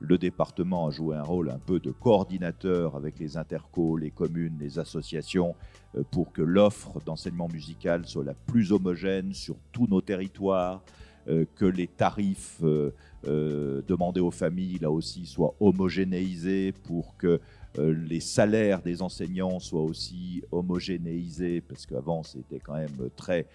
[0.00, 4.56] le département a joué un rôle un peu de coordinateur avec les intercos, les communes,
[4.58, 5.54] les associations,
[5.94, 11.09] euh, pour que l'offre d'enseignement musical soit la plus homogène sur tous nos territoires, euh,
[11.26, 17.40] que les tarifs euh, demandés aux familles, là aussi, soient homogénéisés pour que
[17.78, 23.46] les salaires des enseignants soient aussi homogénéisés, parce qu'avant c'était quand même très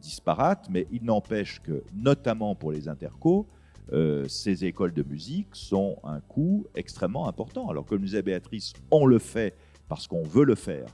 [0.00, 3.46] disparate, mais il n'empêche que, notamment pour les intercos,
[3.92, 7.68] euh, ces écoles de musique sont un coût extrêmement important.
[7.68, 9.54] Alors, comme disait Béatrice, on le fait
[9.88, 10.86] parce qu'on veut le faire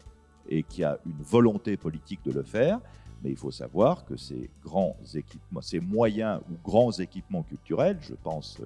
[0.48, 2.80] et qu'il y a une volonté politique de le faire.
[3.26, 8.14] Mais il faut savoir que ces grands équipements, ces moyens ou grands équipements culturels, je
[8.14, 8.60] pense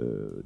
[0.00, 0.42] euh,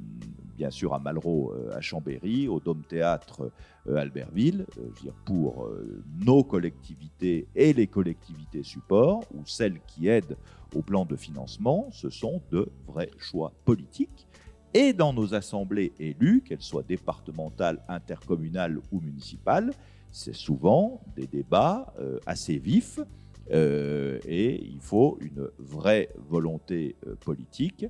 [0.55, 3.51] bien sûr à Malraux, euh, à Chambéry, au Dôme Théâtre
[3.93, 4.65] Albertville,
[5.01, 5.69] dire, pour
[6.25, 10.37] nos collectivités et les collectivités supports, ou celles qui aident
[10.73, 14.27] au plan de financement, ce sont de vrais choix politiques.
[14.73, 19.73] Et dans nos assemblées élues, qu'elles soient départementales, intercommunales ou municipales,
[20.11, 22.99] c'est souvent des débats euh, assez vifs
[23.51, 27.85] euh, et il faut une vraie volonté euh, politique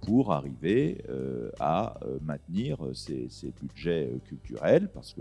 [0.00, 1.04] pour arriver
[1.60, 3.28] à maintenir ces,
[3.60, 5.20] budgets culturels, parce que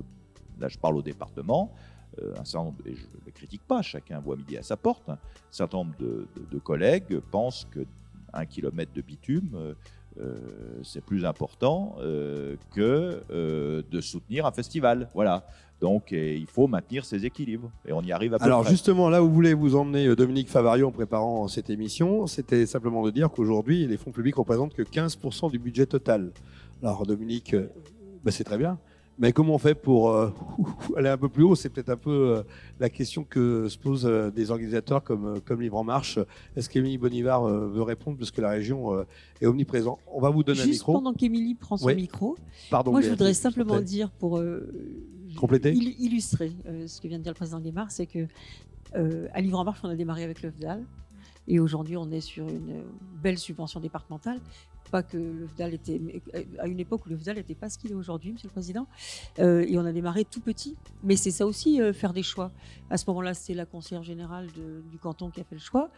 [0.59, 1.71] là je parle au département,
[2.19, 2.43] euh, un
[2.85, 5.17] et je ne le critique pas, chacun voit midi à sa porte, un
[5.49, 9.73] certain nombre de, collègues pensent qu'un kilomètre de bitume, euh, euh,
[10.83, 11.95] c'est plus important
[12.73, 13.23] que
[13.89, 15.09] de soutenir un festival.
[15.13, 15.45] Voilà.
[15.79, 19.23] Donc il faut maintenir ces équilibres et on y arrive à peu Alors justement, là
[19.23, 23.29] où vous voulez vous emmener Dominique Favario en préparant cette émission, c'était simplement de dire
[23.31, 26.31] qu'aujourd'hui, les fonds publics représentent que 15% du budget total.
[26.83, 27.55] Alors Dominique,
[28.23, 28.77] bah, c'est très bien.
[29.21, 30.33] Mais comment on fait pour euh,
[30.97, 31.53] aller un peu plus haut?
[31.53, 32.43] C'est peut-être un peu euh,
[32.79, 36.17] la question que se posent euh, des organisateurs comme, comme Livre en Marche.
[36.55, 39.05] Est-ce qu'Émilie Bonivard veut répondre parce que la région
[39.39, 39.99] est omniprésente?
[40.11, 40.93] On va vous donner un micro.
[40.93, 42.35] pendant qu'Émilie prend son micro,
[42.71, 44.41] Pardon, moi je voudrais simplement dire pour
[45.37, 45.71] Compléter.
[45.71, 46.51] illustrer
[46.87, 48.27] ce que vient de dire le président Guémard, c'est que
[48.95, 50.49] à Livre en Marche, on a démarré avec le
[51.47, 52.83] et aujourd'hui, on est sur une
[53.21, 54.39] belle subvention départementale.
[54.91, 56.01] Pas que le FDAL était.
[56.59, 58.87] À une époque où le FDAL n'était pas ce qu'il est aujourd'hui, Monsieur le Président.
[59.39, 60.75] Euh, et on a démarré tout petit.
[61.03, 62.51] Mais c'est ça aussi, euh, faire des choix.
[62.89, 64.47] À ce moment-là, c'est la conseillère générale
[64.91, 65.89] du canton qui a fait le choix.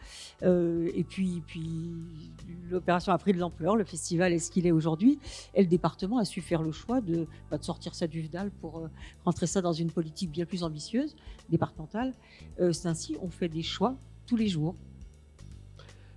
[0.42, 1.92] Euh, et puis, puis
[2.70, 3.74] l'opération a pris de l'ampleur.
[3.74, 5.18] Le festival est ce qu'il est aujourd'hui.
[5.54, 8.50] Et le département a su faire le choix de, bah, de sortir ça du FDAL
[8.50, 8.88] pour
[9.24, 11.16] rentrer ça dans une politique bien plus ambitieuse,
[11.48, 12.14] départementale.
[12.58, 14.76] c'est ainsi, on fait des choix tous les jours.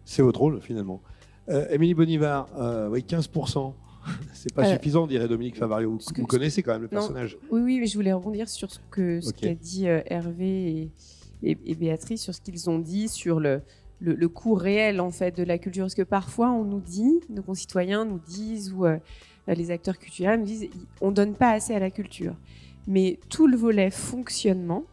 [0.07, 1.01] C'est votre rôle, finalement.
[1.49, 3.73] Euh, Émilie Bonivard, euh, oui, 15%.
[4.33, 5.99] C'est pas euh, suffisant, dirait Dominique Favario.
[6.15, 7.37] Vous, connaissez quand même le personnage.
[7.51, 10.89] Oui, oui, mais je voulais rebondir sur ce qu'a ce qu'a dit Hervé
[11.43, 13.61] et, Béatrice, sur ce qu'ils ont dit sur le,
[13.99, 15.83] le, coût réel en fait de la culture.
[15.83, 18.85] Parce que parfois, on nous dit, nos concitoyens nous disent, ou
[19.45, 20.69] les acteurs culturels nous disent,
[21.01, 22.35] on donne pas assez à la culture.
[22.87, 24.85] Mais tout le volet fonctionnement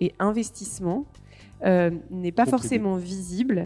[0.00, 1.06] et investissement
[1.64, 3.64] euh, n'est pas forcément visible.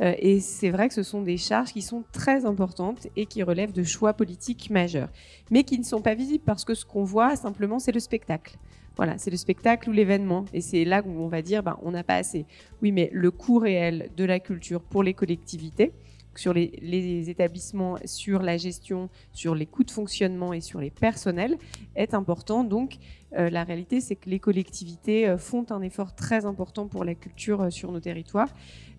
[0.00, 3.42] Euh, et c'est vrai que ce sont des charges qui sont très importantes et qui
[3.42, 5.08] relèvent de choix politiques majeurs,
[5.50, 8.56] mais qui ne sont pas visibles parce que ce qu'on voit simplement, c'est le spectacle.
[8.96, 10.44] Voilà, c'est le spectacle ou l'événement.
[10.52, 12.44] Et c'est là où on va dire, ben, on n'a pas assez.
[12.82, 15.92] Oui, mais le coût réel de la culture pour les collectivités,
[16.38, 21.56] sur les, établissements, sur la gestion, sur les coûts de fonctionnement et sur les personnels
[21.94, 22.64] est important.
[22.64, 22.98] Donc,
[23.36, 27.14] euh, la réalité, c'est que les collectivités euh, font un effort très important pour la
[27.14, 28.48] culture euh, sur nos territoires.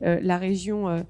[0.02, 1.06] la région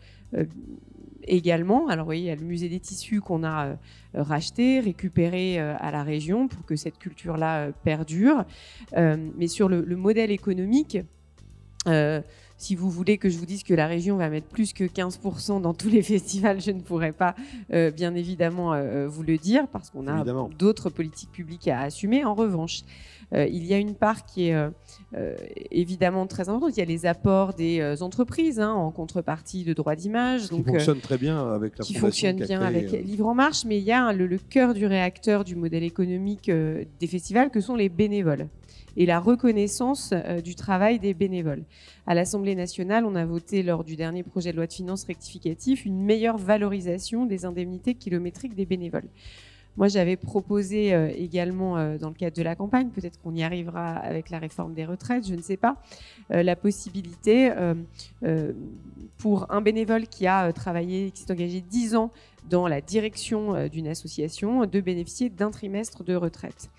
[1.24, 1.88] également.
[1.88, 3.76] Alors, vous voyez, il y a le musée des tissus qu'on a
[4.14, 8.46] racheté, récupéré à la région pour que cette culture-là perdure.
[8.96, 11.00] mais sur le, le modèle économique,
[12.64, 15.62] si vous voulez que je vous dise que la région va mettre plus que 15%
[15.62, 17.36] dans tous les festivals, je ne pourrais pas
[17.74, 20.24] euh, bien évidemment euh, vous le dire parce qu'on a
[20.58, 22.24] d'autres politiques publiques à assumer.
[22.24, 22.84] En revanche,
[23.34, 24.56] euh, il y a une part qui est
[25.72, 26.78] évidemment très importante.
[26.78, 30.48] Il y a les apports des entreprises hein, en contrepartie de droits d'image.
[30.48, 33.84] Qui fonctionne très bien avec la Qui fonctionne bien avec Livre en Marche, mais il
[33.84, 37.90] y a le, le cœur du réacteur du modèle économique des festivals que sont les
[37.90, 38.48] bénévoles
[38.98, 41.64] et la reconnaissance euh, du travail des bénévoles.
[42.06, 45.86] À l'Assemblée nationale, on a voté lors du dernier projet de loi de finances rectificatif
[45.86, 49.08] une meilleure valorisation des indemnités kilométriques des bénévoles.
[49.76, 53.42] Moi, j'avais proposé euh, également euh, dans le cadre de la campagne, peut-être qu'on y
[53.42, 55.78] arrivera avec la réforme des retraites, je ne sais pas,
[56.30, 57.52] la possibilité
[59.18, 62.12] pour un bénévole qui a travaillé, qui s'est engagé 10 ans
[62.50, 66.70] dans la direction d'une association, de bénéficier d'un trimestre de retraite.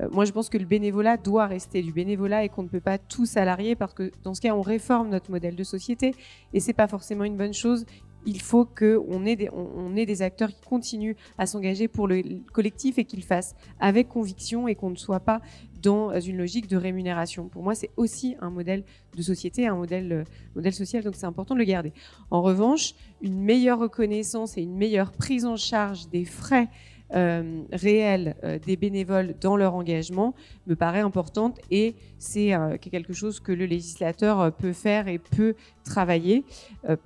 [0.00, 2.80] Euh, moi, je pense que le bénévolat doit rester du bénévolat et qu'on ne peut
[2.80, 6.14] pas tout salarier parce que dans ce cas, on réforme notre modèle de société
[6.52, 7.84] et c'est pas forcément une bonne chose.
[8.30, 12.22] Il faut qu'on ait, des, des acteurs qui continuent à s'engager pour le
[12.52, 15.40] collectif et qu'ils fassent avec conviction et qu'on ne soit pas
[15.80, 17.48] dans une logique de rémunération.
[17.48, 18.84] Pour moi, c'est aussi un modèle
[19.16, 20.24] de société, un modèle, euh,
[20.54, 21.94] modèle social, donc c'est important de le garder.
[22.30, 26.68] En revanche, une meilleure reconnaissance et une meilleure prise en charge des frais
[27.14, 30.34] euh, réelle euh, des bénévoles dans leur engagement
[30.66, 35.54] me paraît importante et c'est euh, quelque chose que le législateur peut faire et peut
[35.84, 36.44] travailler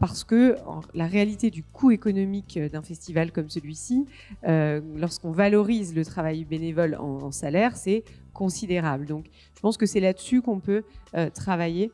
[0.00, 0.56] parce que
[0.92, 4.06] la réalité du coût économique d'un festival comme celui-ci,
[4.44, 9.06] lorsqu'on valorise le travail bénévole en, salaire, c'est considérable.
[9.06, 10.82] Donc je pense que c'est là-dessus qu'on peut
[11.32, 11.92] travailler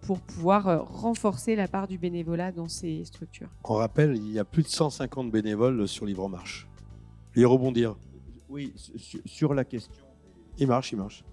[0.00, 3.50] pour pouvoir renforcer la part du bénévolat dans ces structures.
[3.64, 6.69] On rappelle, il y a plus de 150 bénévoles sur Livre en Marche
[7.36, 7.96] et rebondir.
[8.48, 8.72] Oui,
[9.26, 9.92] sur la question.
[10.58, 11.24] Il marche, il marche.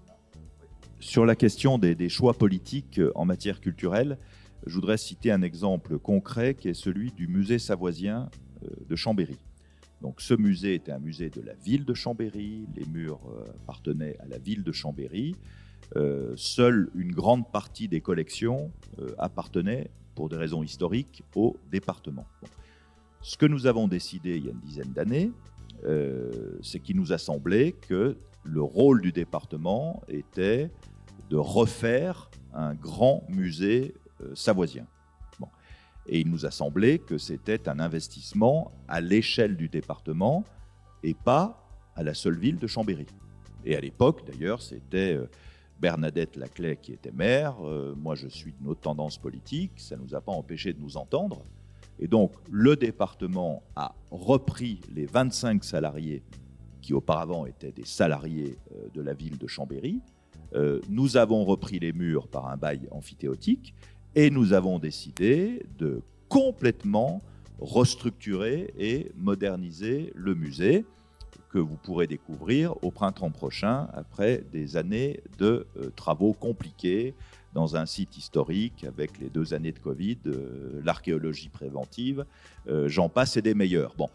[1.00, 4.18] Sur la question des, choix politiques euh, en matière culturelle,
[4.66, 8.28] je voudrais citer un exemple concret qui est celui du musée savoisien
[8.62, 9.36] euh, de Chambéry.
[10.00, 14.16] Donc, ce musée était un musée de la ville de Chambéry, les murs euh, appartenaient
[14.20, 15.34] à la ville de Chambéry.
[16.36, 18.70] seule une grande partie des collections
[19.16, 22.26] appartenait, pour des raisons historiques, au département.
[23.22, 25.57] Ce que nous avons décidé il y a une dizaine d'années, euh,
[26.62, 30.70] c'est qu'il nous a semblé que le rôle du département était
[31.30, 34.86] de refaire un grand musée euh, savoisien.
[36.10, 40.44] Et il nous a semblé que c'était un investissement à l'échelle du département
[41.02, 43.06] et pas à la seule ville de Chambéry.
[43.66, 45.28] Et à l'époque, d'ailleurs, c'était euh,
[45.78, 47.56] Bernadette Laclay qui était maire.
[47.96, 49.72] moi, je suis d'une autre tendance politique.
[49.76, 51.44] Ça ne nous a pas empêché de nous entendre.
[52.00, 56.22] Et donc, le département a repris les 25 salariés
[56.80, 60.00] qui auparavant étaient des salariés euh, de la ville de Chambéry.
[60.54, 63.74] Euh, nous avons repris les murs par un bail amphithéotique
[64.14, 67.22] et nous avons décidé de complètement
[67.60, 70.84] restructurer et moderniser le musée
[71.50, 77.14] que vous pourrez découvrir au printemps prochain après des années de euh, travaux compliqués,
[77.52, 82.24] dans un site historique avec les deux années de Covid, euh, l'archéologie préventive,
[82.68, 83.94] euh, j'en passe et des meilleurs.
[83.96, 84.08] Bon,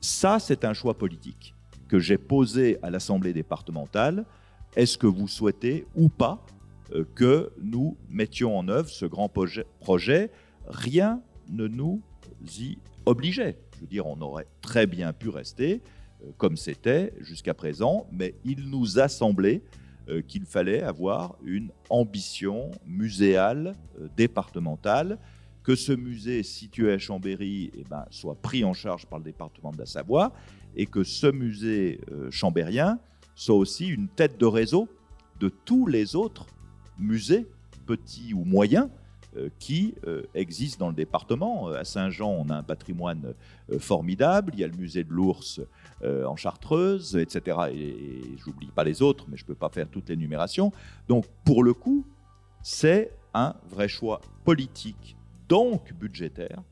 [0.00, 1.54] ça c'est un choix politique
[1.88, 4.24] que j'ai posé à l'Assemblée départementale.
[4.76, 6.44] Est-ce que vous souhaitez ou pas
[6.92, 10.30] euh, que nous mettions en œuvre ce grand projet
[10.66, 12.02] Rien ne nous
[12.58, 13.56] y obligeait.
[13.74, 15.80] Je veux dire, on aurait très bien pu rester
[16.36, 19.62] comme c'était jusqu'à présent, mais il nous a semblé
[20.08, 25.18] euh, qu'il fallait avoir une ambition muséale euh, départementale,
[25.62, 29.70] que ce musée situé à Chambéry eh ben, soit pris en charge par le département
[29.70, 30.32] de la Savoie
[30.76, 32.98] et que ce musée euh, chambérien
[33.34, 34.88] soit aussi une tête de réseau
[35.40, 36.46] de tous les autres
[36.98, 37.46] musées,
[37.84, 38.88] petits ou moyens,
[39.60, 39.94] qui
[40.34, 41.68] existent dans le département.
[41.68, 43.34] À Saint-Jean, on a un patrimoine
[43.78, 44.52] formidable.
[44.54, 45.60] Il y a le musée de l'ours
[46.02, 47.56] euh, en Chartreuse, etc.
[47.72, 50.72] Et, j'oublie pas les autres, mais je peux pas faire toute l'énumération.
[51.08, 52.06] Donc, pour le coup,
[52.62, 55.16] c'est un vrai choix politique,
[55.48, 56.62] donc budgétaire,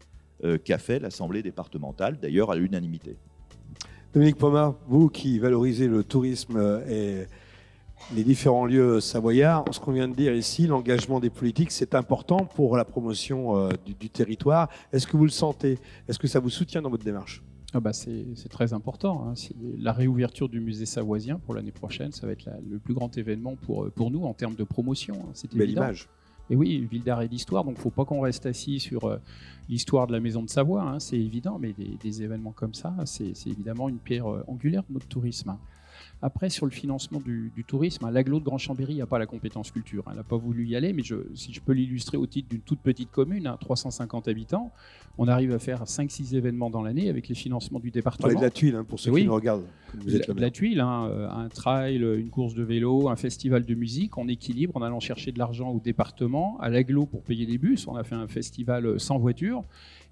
[0.45, 3.17] euh, qu'a fait l'Assemblée départementale, d'ailleurs à l'unanimité.
[4.13, 7.27] Dominique Pomar, vous qui valorisez le tourisme et
[8.15, 12.45] les différents lieux savoyards, ce qu'on vient de dire ici, l'engagement des politiques, c'est important
[12.45, 14.69] pour la promotion euh, du, territoire.
[14.93, 15.79] Est-ce que vous le sentez?
[16.09, 17.43] Est-ce que ça vous soutient dans votre démarche?
[17.77, 19.29] Ah bah c'est très important.
[19.29, 19.35] Hein.
[19.79, 23.55] La réouverture du musée savoisien pour l'année prochaine, ça va être le plus grand événement
[23.55, 25.15] pour, pour nous en termes de promotion.
[25.15, 25.31] Hein.
[25.35, 26.09] C'est image.
[26.49, 29.05] Et oui, ville d'art et d'histoire, donc il ne faut pas qu'on reste assis sur
[29.05, 29.19] euh,
[29.69, 33.35] l'histoire de la maison de Savoie, hein, c'est évident, mais des, événements comme ça, c'est
[33.47, 35.57] évidemment une pierre euh, angulaire de notre tourisme.
[36.23, 39.71] Après, sur le financement du, tourisme, hein, l'aglo de Grand Chambéry n'a pas la compétence
[39.71, 40.05] culture.
[40.09, 41.03] Elle n'a pas voulu y aller, mais
[41.35, 44.73] si je peux l'illustrer au titre d'une toute petite commune, 350 hein, habitants,
[45.19, 48.33] on arrive à faire 5-6 événements dans l'année avec les financements du département.
[48.33, 49.65] de la tuile, hein, pour ceux qui nous regardent.
[50.37, 54.77] la, tuile, euh, un trail, une course de vélo, un festival de musique, on équilibre
[54.77, 57.87] en allant chercher de l'argent au département, à l'aglo pour payer des bus.
[57.89, 59.65] On a fait un festival euh, sans voiture.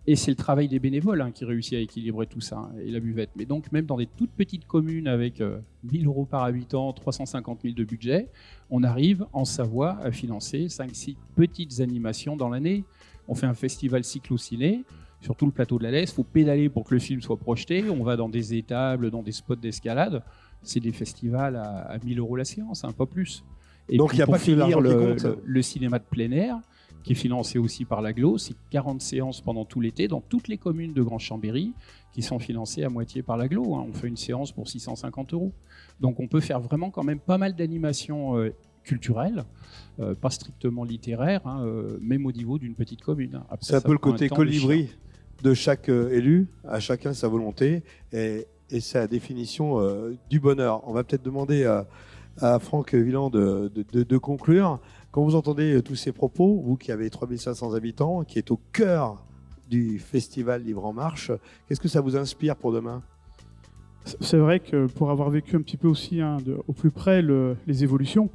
[0.06, 2.90] Et c'est le travail des bénévoles hein, qui réussit à équilibrer tout ça, hein, et
[2.90, 3.30] la buvette.
[3.36, 7.60] Mais donc, même dans des toutes petites communes avec 1000 euh, euros par habitant, 350
[7.62, 8.28] 000 de budget,
[8.70, 12.84] on arrive en Savoie à financer 5-6 petites animations dans l'année.
[13.28, 14.84] On fait un festival cyclo-ciné
[15.22, 16.10] sur tout le plateau de la Laisse.
[16.10, 17.88] Il faut pédaler pour que le film soit projeté.
[17.88, 20.22] On va dans des étables, dans des spots d'escalade.
[20.62, 23.42] C'est des festivals à, 1000 euros la séance, un hein, pas plus.
[23.88, 26.60] Et donc, il n'y a pas finir le, le, cinéma de plein air
[27.04, 28.38] qui est financé aussi par l'aglo.
[28.38, 31.74] C'est 40 séances pendant tout l'été dans toutes les communes de Grand Chambéry
[32.12, 33.74] qui sont financées à moitié par l'aglo.
[33.74, 33.86] Hein.
[33.88, 35.52] On fait une séance pour 650 euros.
[36.00, 39.44] Donc on peut faire vraiment quand même pas mal d'animations euh, culturelles,
[40.00, 43.42] euh, pas strictement littéraires, hein, euh, même au niveau d'une petite commune.
[43.60, 44.88] C'est un peu le côté colibri
[45.42, 47.82] de, chaque élu, à chacun sa volonté,
[48.12, 48.46] et,
[48.80, 49.78] sa définition
[50.30, 50.82] du bonheur.
[50.88, 51.64] On va peut-être demander
[52.40, 54.80] à, Franck Villand de, de conclure.
[55.14, 58.58] Quand vous entendez euh, tous ces propos, vous qui avez 3500 habitants, qui est au
[58.72, 59.24] cœur
[59.70, 61.30] du festival Livre en Marche,
[61.68, 63.00] qu'est-ce que ça vous inspire pour demain?
[64.04, 67.84] C'est vrai que pour avoir vécu un petit peu aussi hein, au plus près les
[67.84, 68.28] évolutions,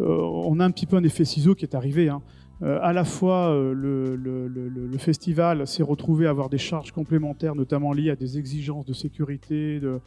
[0.00, 2.08] euh, on a un petit peu un effet ciseau qui est arrivé.
[2.08, 2.20] Hein.
[2.62, 7.92] Euh, à la fois, le, le, festival s'est retrouvé à avoir des charges complémentaires, notamment
[7.92, 10.00] liées à des exigences de sécurité de,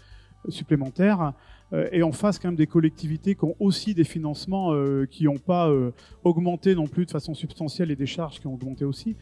[0.50, 1.34] supplémentaires.
[1.74, 5.24] Euh, et en face quand même des collectivités qui ont aussi des financements euh, qui
[5.24, 5.92] n'ont pas euh,
[6.24, 9.16] augmenté non plus de façon substantielle et des charges qui ont augmenté aussi.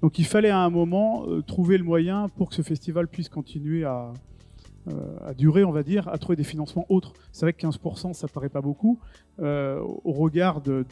[0.00, 3.84] Donc il fallait à un moment trouver le moyen pour que ce festival puisse continuer
[3.84, 4.14] à,
[5.26, 7.12] à durer, on va dire, à trouver des financements autres.
[7.32, 8.98] C'est vrai que 15%, ça paraît pas beaucoup
[9.38, 10.86] au regard de,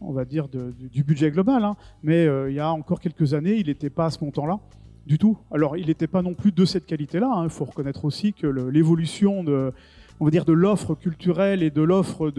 [0.00, 1.64] on va dire, du budget global.
[1.64, 1.76] Hein.
[2.02, 4.58] Mais il y a encore quelques années, il n'était pas à ce montant-là
[5.06, 5.38] du tout.
[5.50, 7.30] Alors, il n'était pas non plus de cette qualité-là.
[7.30, 7.44] Hein.
[7.44, 9.72] Il faut reconnaître aussi que l'évolution de,
[10.20, 12.32] on va dire, de l'offre culturelle et de l'offre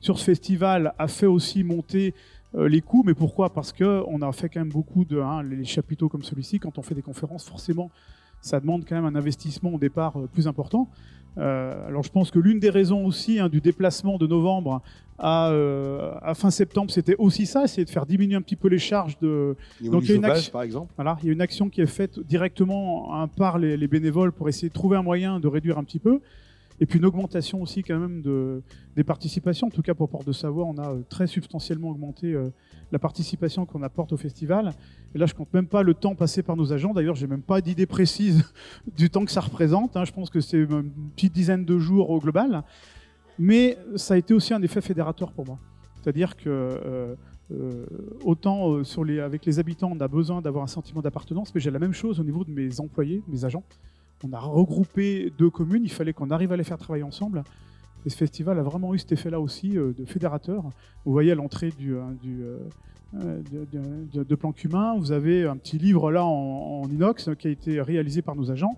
[0.00, 2.14] sur ce festival a fait aussi monter
[2.54, 3.02] euh, les coûts.
[3.04, 3.52] Mais pourquoi?
[3.52, 6.58] Parce que on a fait quand même beaucoup de hein, chapiteaux comme celui-ci.
[6.58, 7.90] Quand on fait des conférences, forcément,
[8.46, 10.88] ça demande quand même un investissement au départ euh, plus important.
[11.38, 14.80] Euh, alors je pense que l'une des raisons aussi hein, du déplacement de novembre
[15.18, 18.68] à, euh, à fin septembre, c'était aussi ça, c'est de faire diminuer un petit peu
[18.68, 19.56] les charges de.
[19.82, 20.92] Donc il y a une action, par exemple.
[20.96, 24.32] Voilà, il y a une action qui est faite directement hein, par les, les, bénévoles
[24.32, 26.20] pour essayer de trouver un moyen de réduire un petit peu.
[26.80, 28.62] Et puis une augmentation aussi quand même de,
[28.96, 29.68] des participations.
[29.68, 32.50] En tout cas pour Porte de Savoie, on a euh, très substantiellement augmenté euh,
[32.92, 34.72] la participation qu'on apporte au festival.
[35.14, 36.92] Et là, je compte même pas le temps passé par nos agents.
[36.92, 38.44] D'ailleurs, j'ai même pas d'idée précise
[38.96, 39.96] du temps que ça représente.
[39.96, 40.04] Hein.
[40.04, 42.62] Je pense que c'est une petite dizaine de jours au global.
[43.38, 45.58] Mais ça a été aussi un effet fédérateur pour moi.
[46.00, 47.14] C'est-à-dire que euh,
[47.52, 47.86] euh,
[48.24, 51.78] autant euh, avec les habitants, on a besoin d'avoir un sentiment d'appartenance, mais j'ai la
[51.78, 53.64] même chose au niveau de mes employés, mes agents.
[54.24, 57.44] On a regroupé deux communes, il fallait qu'on arrive à les faire travailler ensemble.
[58.04, 60.62] Et ce festival a vraiment eu cet effet-là aussi de fédérateur.
[61.04, 62.40] Vous voyez à l'entrée du, hein, du
[63.12, 67.50] de, de, plan cumin, vous avez un petit livre là en, en inox qui a
[67.50, 68.76] été réalisé par nos agents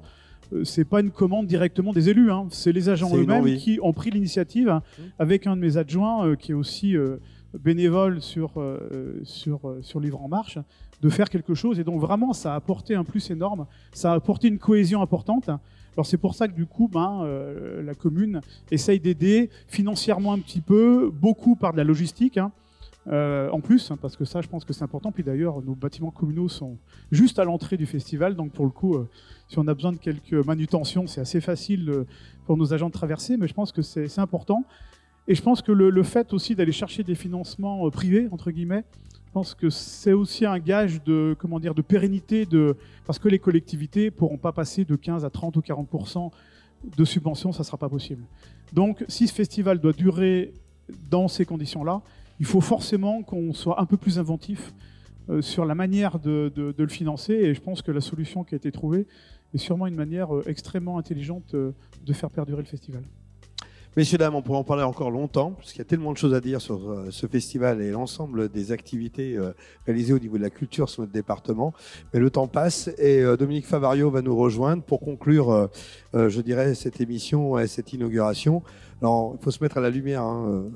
[0.52, 2.46] euh, c'est pas une commande directement des élus, hein.
[2.50, 5.02] c'est les agents eux-mêmes qui ont pris l'initiative mmh.
[5.18, 6.96] avec un de mes adjoints euh, qui est aussi
[7.54, 8.52] euh, bénévole sur,
[9.24, 10.58] sur, sur Livre en Marche,
[11.02, 11.78] de faire quelque chose.
[11.78, 15.48] Et donc vraiment, ça a apporté un plus énorme, ça a apporté une cohésion importante.
[15.94, 17.26] Alors c'est pour ça que du coup, ben,
[17.82, 18.40] la commune
[18.70, 22.38] essaye d'aider financièrement un petit peu, beaucoup par de la logistique.
[22.38, 22.52] Hein.
[23.06, 25.12] en plus, hein, parce que ça, je pense que c'est important.
[25.12, 26.76] Puis d'ailleurs, nos bâtiments communaux sont
[27.10, 28.96] juste à l'entrée du festival, donc pour le coup,
[29.48, 32.06] si on a besoin de quelques manutentions, c'est assez facile euh,
[32.44, 34.64] pour nos agents de traverser, mais je pense que c'est important.
[35.30, 38.82] Et je pense que le, fait aussi d'aller chercher des financements euh, privés, entre guillemets,
[39.26, 42.76] je pense que c'est aussi un gage de, comment dire, de pérennité, de,
[43.06, 46.32] parce que les collectivités ne pourront pas passer de 15 à 30 ou 40
[46.96, 48.24] de subventions, ça ne sera pas possible.
[48.72, 50.54] Donc si ce festival doit durer
[51.10, 52.00] dans ces conditions-là,
[52.40, 54.72] il faut forcément qu'on soit un peu plus inventif
[55.28, 57.34] euh, sur la manière de, le financer.
[57.34, 59.06] Et je pense que la solution qui a été trouvée
[59.52, 63.02] est sûrement une manière euh, extrêmement intelligente de faire perdurer le festival.
[63.96, 66.40] Messieurs, dames, on pourrait en parler encore longtemps, puisqu'il y a tellement de choses à
[66.40, 69.36] dire sur ce festival et l'ensemble des activités
[69.86, 71.74] réalisées au niveau de la culture sur notre département.
[72.12, 75.68] Mais le temps passe et Dominique Favario va nous rejoindre pour conclure,
[76.14, 78.62] je dirais, cette émission et cette inauguration.
[79.02, 80.22] Alors, il faut se mettre à la lumière.
[80.22, 80.70] Hein,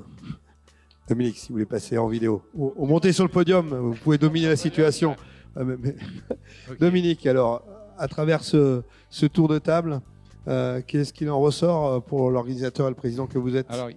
[1.07, 2.41] Dominique, si vous voulez passer en vidéo.
[2.53, 5.15] Ou, monter sur le podium, vous pouvez dominer la situation.
[6.79, 7.63] Dominique, alors,
[7.97, 8.83] à travers ce,
[9.31, 9.99] tour de table,
[10.47, 13.69] euh, qu'est-ce qu'il en ressort euh, pour l'organisateur et le président que vous êtes?
[13.69, 13.89] Alors,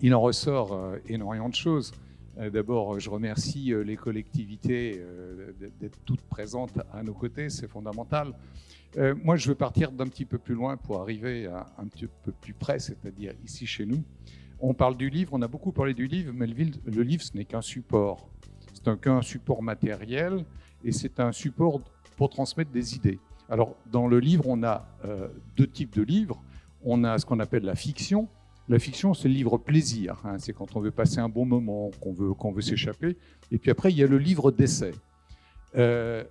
[0.00, 1.92] il, en, ressort euh, énormément de choses.
[2.52, 5.02] D'abord, je remercie les collectivités
[5.80, 8.32] d'être toutes présentes à nos côtés, c'est fondamental.
[9.24, 12.54] moi, je veux partir d'un petit peu plus loin pour arriver un petit peu plus
[12.54, 14.04] près, c'est-à-dire ici chez nous.
[14.60, 17.44] On parle du livre, on a beaucoup parlé du livre, mais le, livre, ce n'est
[17.44, 18.30] qu'un support.
[18.72, 20.44] C'est qu'un support matériel
[20.84, 21.80] et c'est un support
[22.16, 23.18] pour transmettre des idées.
[23.50, 26.42] Alors, dans le livre, on a euh, deux types de livres.
[26.82, 28.28] On a ce qu'on appelle la fiction.
[28.68, 30.20] La fiction, c'est le livre plaisir.
[30.24, 30.36] Hein.
[30.38, 33.16] c'est quand on veut passer un bon moment, qu'on veut, s'échapper.
[33.50, 34.92] Et puis après, il y a le livre d'essai.
[35.76, 36.22] Euh,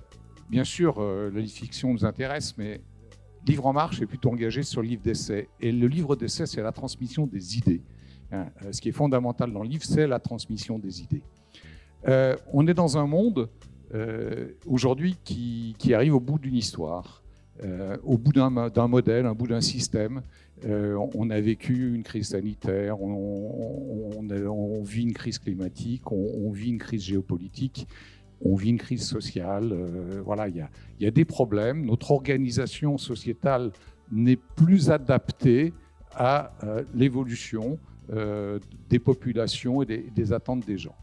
[0.50, 2.82] bien sûr, euh, la fiction nous intéresse, mais
[3.48, 5.48] Livre en marche est plutôt engagé sur le livre d'essai.
[5.62, 7.82] Et le livre d'essai, c'est la transmission des idées.
[8.34, 11.24] Hein, ce qui est fondamental dans le livre, c'est la transmission des idées.
[12.52, 13.50] On est dans un monde
[14.66, 17.24] aujourd'hui qui, arrive au bout d'une histoire,
[18.04, 20.22] au bout d'un modèle, au bout d'un système.
[20.64, 27.04] on a vécu une crise sanitaire, on, vit une crise climatique, on, vit une crise
[27.04, 27.88] géopolitique,
[28.42, 29.74] on vit une crise sociale.
[30.24, 30.68] voilà, il
[31.00, 31.86] y, a, des problèmes.
[31.86, 33.72] Notre organisation sociétale
[34.12, 35.74] n'est plus adaptée
[36.12, 36.52] à
[36.94, 37.80] l'évolution
[38.14, 38.58] euh,
[38.90, 39.86] des populations et
[40.16, 40.96] des, attentes des gens.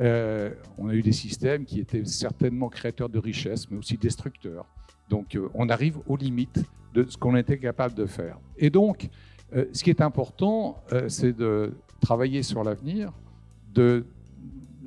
[0.00, 4.66] Euh, on a eu des systèmes qui étaient certainement créateurs de richesses, mais aussi destructeurs.
[5.08, 6.62] Donc euh, on arrive aux limites
[6.94, 8.38] de ce qu'on était capable de faire.
[8.56, 9.08] Et donc,
[9.72, 13.12] ce qui est important, c'est de travailler sur l'avenir.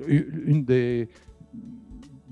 [0.06, 1.08] Une des,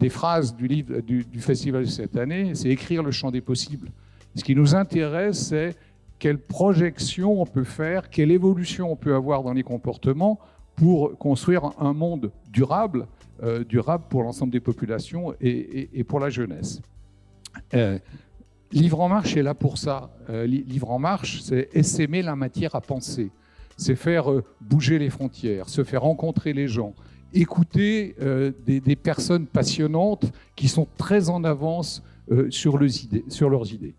[0.08, 3.90] phrases du, du festival de cette année, c'est écrire le champ des possibles.
[4.34, 5.76] Ce qui nous intéresse, c'est
[6.18, 10.38] quelle projection on peut faire, quelle évolution on peut avoir dans les comportements
[10.76, 13.06] pour construire un monde durable,
[13.42, 16.80] euh, durable pour l'ensemble des populations et, pour la jeunesse.
[17.74, 17.98] Euh,
[18.72, 20.10] Livre en marche est là pour ça.
[20.28, 23.30] Euh, Livre en marche, c'est essaimer la matière à penser,
[23.76, 24.26] c'est faire
[24.60, 26.92] bouger les frontières, se faire rencontrer les gens,
[27.32, 28.16] écouter
[28.66, 32.02] des, personnes passionnantes qui sont très en avance
[32.50, 32.78] sur,
[33.28, 33.94] sur leurs idées.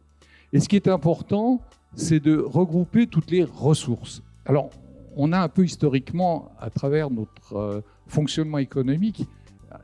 [0.52, 1.62] Et ce qui est important,
[1.96, 4.22] c'est de regrouper toutes les ressources.
[4.46, 4.70] Alors,
[5.18, 9.26] on a un peu historiquement, à travers notre euh, fonctionnement économique,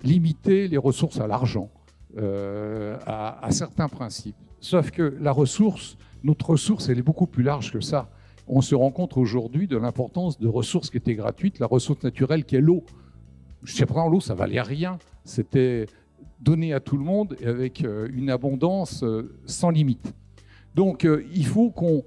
[0.03, 1.69] limité les ressources à l'argent,
[2.17, 4.35] euh, à, certains principes.
[4.59, 8.09] Sauf que la ressource, notre ressource, elle est beaucoup plus large que ça.
[8.47, 12.45] On se rend compte aujourd'hui de l'importance de ressources qui étaient gratuites, la ressource naturelle
[12.45, 12.83] qui est l'eau.
[13.63, 14.99] Jusqu'à présent, l'eau, ça valait rien.
[15.25, 15.87] C'était
[16.39, 19.03] donné à tout le monde et avec euh, une abondance
[19.45, 20.13] sans limite.
[20.75, 22.03] Donc il faut qu'on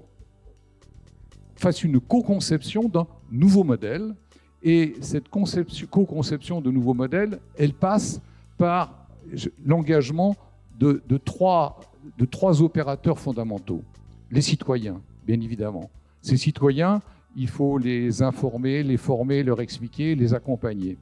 [1.55, 4.15] fasse une co-conception d'un nouveau modèle.
[4.63, 8.21] Et cette co-conception de nouveau modèle, elle passe
[8.57, 9.07] par
[9.65, 10.35] l'engagement
[10.79, 11.79] de, trois,
[12.61, 13.83] opérateurs fondamentaux.
[14.31, 15.89] Les citoyens, bien évidemment.
[16.21, 17.01] Ces citoyens,
[17.35, 20.97] il faut les informer, les former, leur expliquer, les accompagner.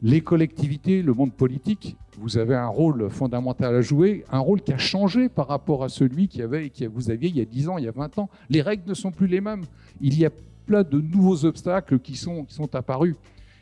[0.00, 4.72] Les collectivités, le monde politique, vous avez un rôle fondamental à jouer, un rôle qui
[4.72, 7.68] a changé par rapport à celui qui avait, que vous aviez il y a 10
[7.68, 8.28] ans, il y a 20 ans.
[8.48, 9.64] Les règles ne sont plus les mêmes.
[10.00, 10.30] Il y a
[10.68, 13.14] de nouveaux obstacles qui sont, qui sont apparus.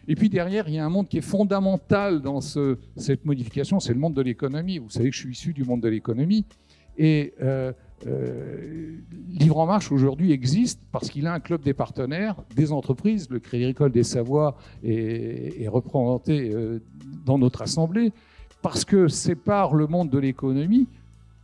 [0.08, 3.80] Et puis derrière, il y a un monde qui est fondamental dans ce, cette modification,
[3.80, 4.78] c'est le monde de l'économie.
[4.78, 6.44] Vous savez que je suis issu du monde de l'économie.
[6.98, 7.72] Et euh,
[8.06, 8.96] euh,
[9.28, 13.28] Livre en Marche aujourd'hui existe parce qu'il a un club des partenaires, des entreprises.
[13.30, 16.80] Le Crédit des Savoies est, représenté euh,
[17.24, 18.12] dans notre assemblée
[18.62, 20.86] parce que c'est par le monde de l'économie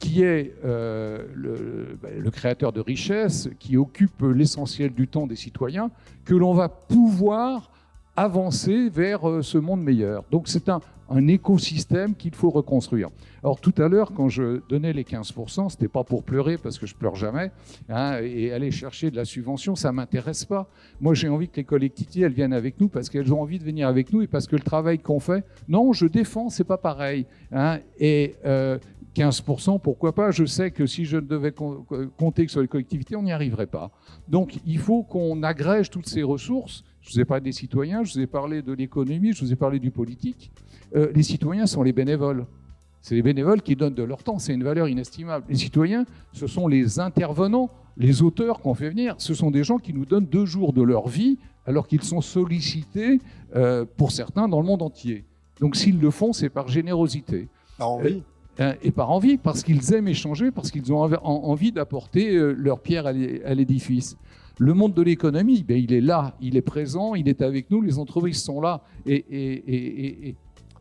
[0.03, 5.37] qui est euh, le, ben, le, créateur de richesses, qui occupe l'essentiel du temps des
[5.37, 5.93] citoyens,
[6.25, 7.71] que l'on va pouvoir
[8.17, 10.25] avancer vers euh, ce monde meilleur.
[10.33, 10.81] Donc c'est un,
[11.29, 13.11] écosystème qu'il faut reconstruire.
[13.45, 16.87] Alors tout à l'heure, quand je donnais les 15%, c'était pas pour pleurer parce que
[16.87, 17.53] je pleure jamais,
[17.91, 20.71] hein, et aller chercher de la subvention, ça m'intéresse pas.
[21.03, 23.65] Moi, j'ai envie que les collectivités elles viennent avec nous parce qu'elles ont envie de
[23.65, 26.79] venir avec nous et parce que le travail qu'on fait, non, je défends, c'est pas
[26.79, 27.27] pareil.
[27.53, 28.79] Hein, et euh,
[29.15, 30.31] 15%, pourquoi pas?
[30.31, 33.91] Je sais que si je devais compter sur les collectivités, on n'y arriverait pas.
[34.29, 38.15] Donc il faut qu'on agrège toutes ces ressources Je vous ai parlé des citoyens, je
[38.15, 40.51] vous ai parlé de l'économie, je vous ai parlé du politique.
[40.95, 42.47] Euh, les citoyens sont les bénévoles.
[43.03, 45.45] C'est les bénévoles qui donnent de leur temps, c'est une valeur inestimable.
[45.49, 49.17] Les citoyens, ce sont les intervenants, les auteurs qu'on fait venir.
[49.19, 52.21] Ce sont des gens qui nous donnent deux jours de leur vie alors qu'ils sont
[52.21, 53.21] sollicités,
[53.57, 55.25] euh, pour certains, dans le monde entier.
[55.61, 57.49] Donc s'ils le font, c'est par générosité.
[57.79, 58.23] Par envie.
[58.61, 62.81] Euh, et par envie, parce qu'ils aiment échanger, parce qu'ils ont envie d'apporter euh, leur
[62.81, 64.17] pierre à l'édifice.
[64.59, 67.81] Le monde de l'économie, ben, il est là, il est présent, il est avec nous,
[67.81, 70.35] les entreprises sont là et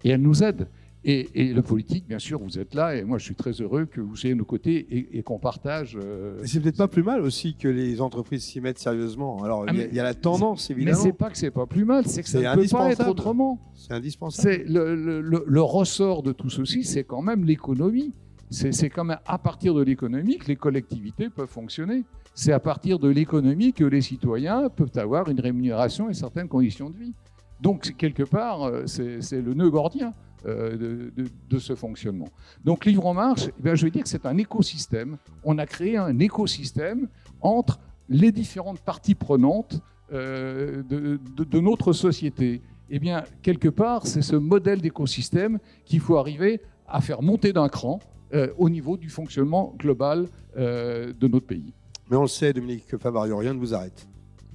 [0.04, 0.68] elles nous aident.
[1.04, 4.00] Et, le politique, bien sûr, vous êtes là, et moi je suis très heureux que
[4.00, 5.98] vous soyez à nos côtés et, qu'on partage.
[6.00, 9.44] Euh, c'est peut-être pas plus mal aussi que les entreprises s'y mettent sérieusement.
[9.44, 10.98] Alors ah, il y, a la tendance, évidemment.
[10.98, 13.08] Mais c'est pas que c'est pas plus mal, c'est que ça ne peut pas être
[13.08, 13.60] autrement.
[13.74, 14.64] C'est indispensable.
[14.68, 18.14] Le, le, le, ressort de tout ceci, c'est quand même l'économie.
[18.52, 22.04] C'est quand même à partir de l'économie que les collectivités peuvent fonctionner.
[22.36, 26.90] C'est à partir de l'économie que les citoyens peuvent avoir une rémunération et certaines conditions
[26.90, 27.14] de vie.
[27.60, 30.14] Donc, quelque part, euh, c'est le nœud gordien.
[30.48, 31.12] Euh,
[31.50, 32.30] de, ce fonctionnement.
[32.66, 35.18] Donc Livre en Marche, eh je vais dire que c'est un écosystème.
[35.44, 37.08] On a créé un écosystème
[37.42, 37.80] entre
[38.10, 39.80] les différentes parties prenantes
[40.12, 42.64] euh, de, notre société.
[42.90, 47.70] Eh bien, quelque part, c'est ce modèle d'écosystème qu'il faut arriver à faire monter d'un
[47.70, 48.00] cran
[48.34, 50.28] euh, au niveau du fonctionnement global
[50.58, 51.72] de notre pays.
[52.10, 54.08] Mais on le sait, Dominique Favario, rien ne vous arrête.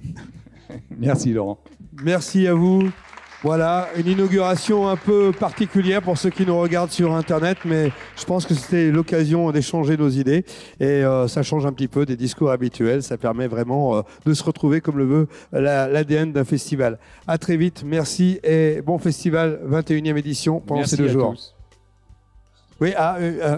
[0.97, 1.59] Merci Laurent.
[2.03, 2.89] Merci à vous.
[3.43, 8.25] Voilà, une inauguration un peu particulière pour ceux qui nous regardent sur Internet, mais je
[8.25, 10.43] pense que c'était l'occasion d'échanger nos idées
[10.79, 13.03] et euh, ça change un petit peu des discours habituels.
[13.03, 16.97] Ça permet vraiment euh, de se retrouver comme le veut l'ADN d'un festival.
[17.27, 21.35] À très vite, merci et bon festival, 21e édition pendant ces deux jours.
[22.81, 23.57] Oui, ah, euh,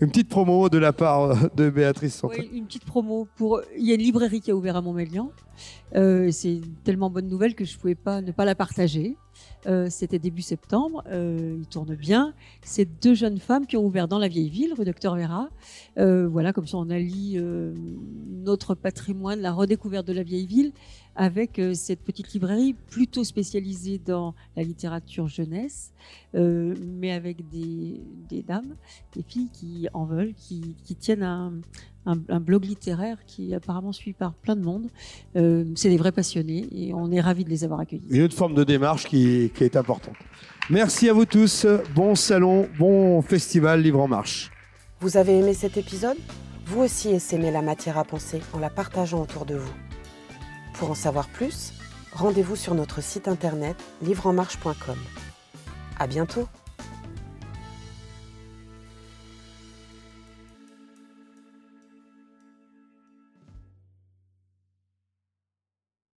[0.00, 3.62] une petite promo de la part de Béatrice Oui, une petite promo pour.
[3.76, 5.32] Il y a une librairie qui a ouvert à Montmélian.
[5.96, 9.16] Euh, c'est tellement bonne nouvelle que je ne pouvais pas ne pas la partager.
[9.66, 12.32] Euh, c'était début septembre, euh, il tourne bien.
[12.62, 15.48] C'est deux jeunes femmes qui ont ouvert dans la vieille ville, rue Docteur Vera.
[15.96, 17.40] voilà, comme ça on allie
[18.44, 20.72] notre patrimoine, la redécouverte de la vieille ville,
[21.18, 25.92] avec cette petite librairie plutôt spécialisée dans la littérature jeunesse,
[26.32, 28.76] mais avec des, dames,
[29.14, 31.52] des filles qui en veulent, qui, qui tiennent un,
[32.08, 34.88] un, blog littéraire qui est apparemment suivi par plein de monde.
[35.36, 38.02] Euh, c'est des vrais passionnés et on est ravis de les avoir accueillis.
[38.10, 40.16] Une autre forme de démarche qui, qui est importante.
[40.70, 41.66] Merci à vous tous.
[41.94, 44.50] Bon salon, bon festival Livre en Marche.
[45.00, 46.16] Vous avez aimé cet épisode?
[46.66, 49.87] Vous aussi essaimez la matière à penser en la partageant autour de vous.
[50.78, 51.72] Pour en savoir plus,
[52.12, 54.96] rendez-vous sur notre site internet livreenmarche.com.
[55.98, 56.46] À bientôt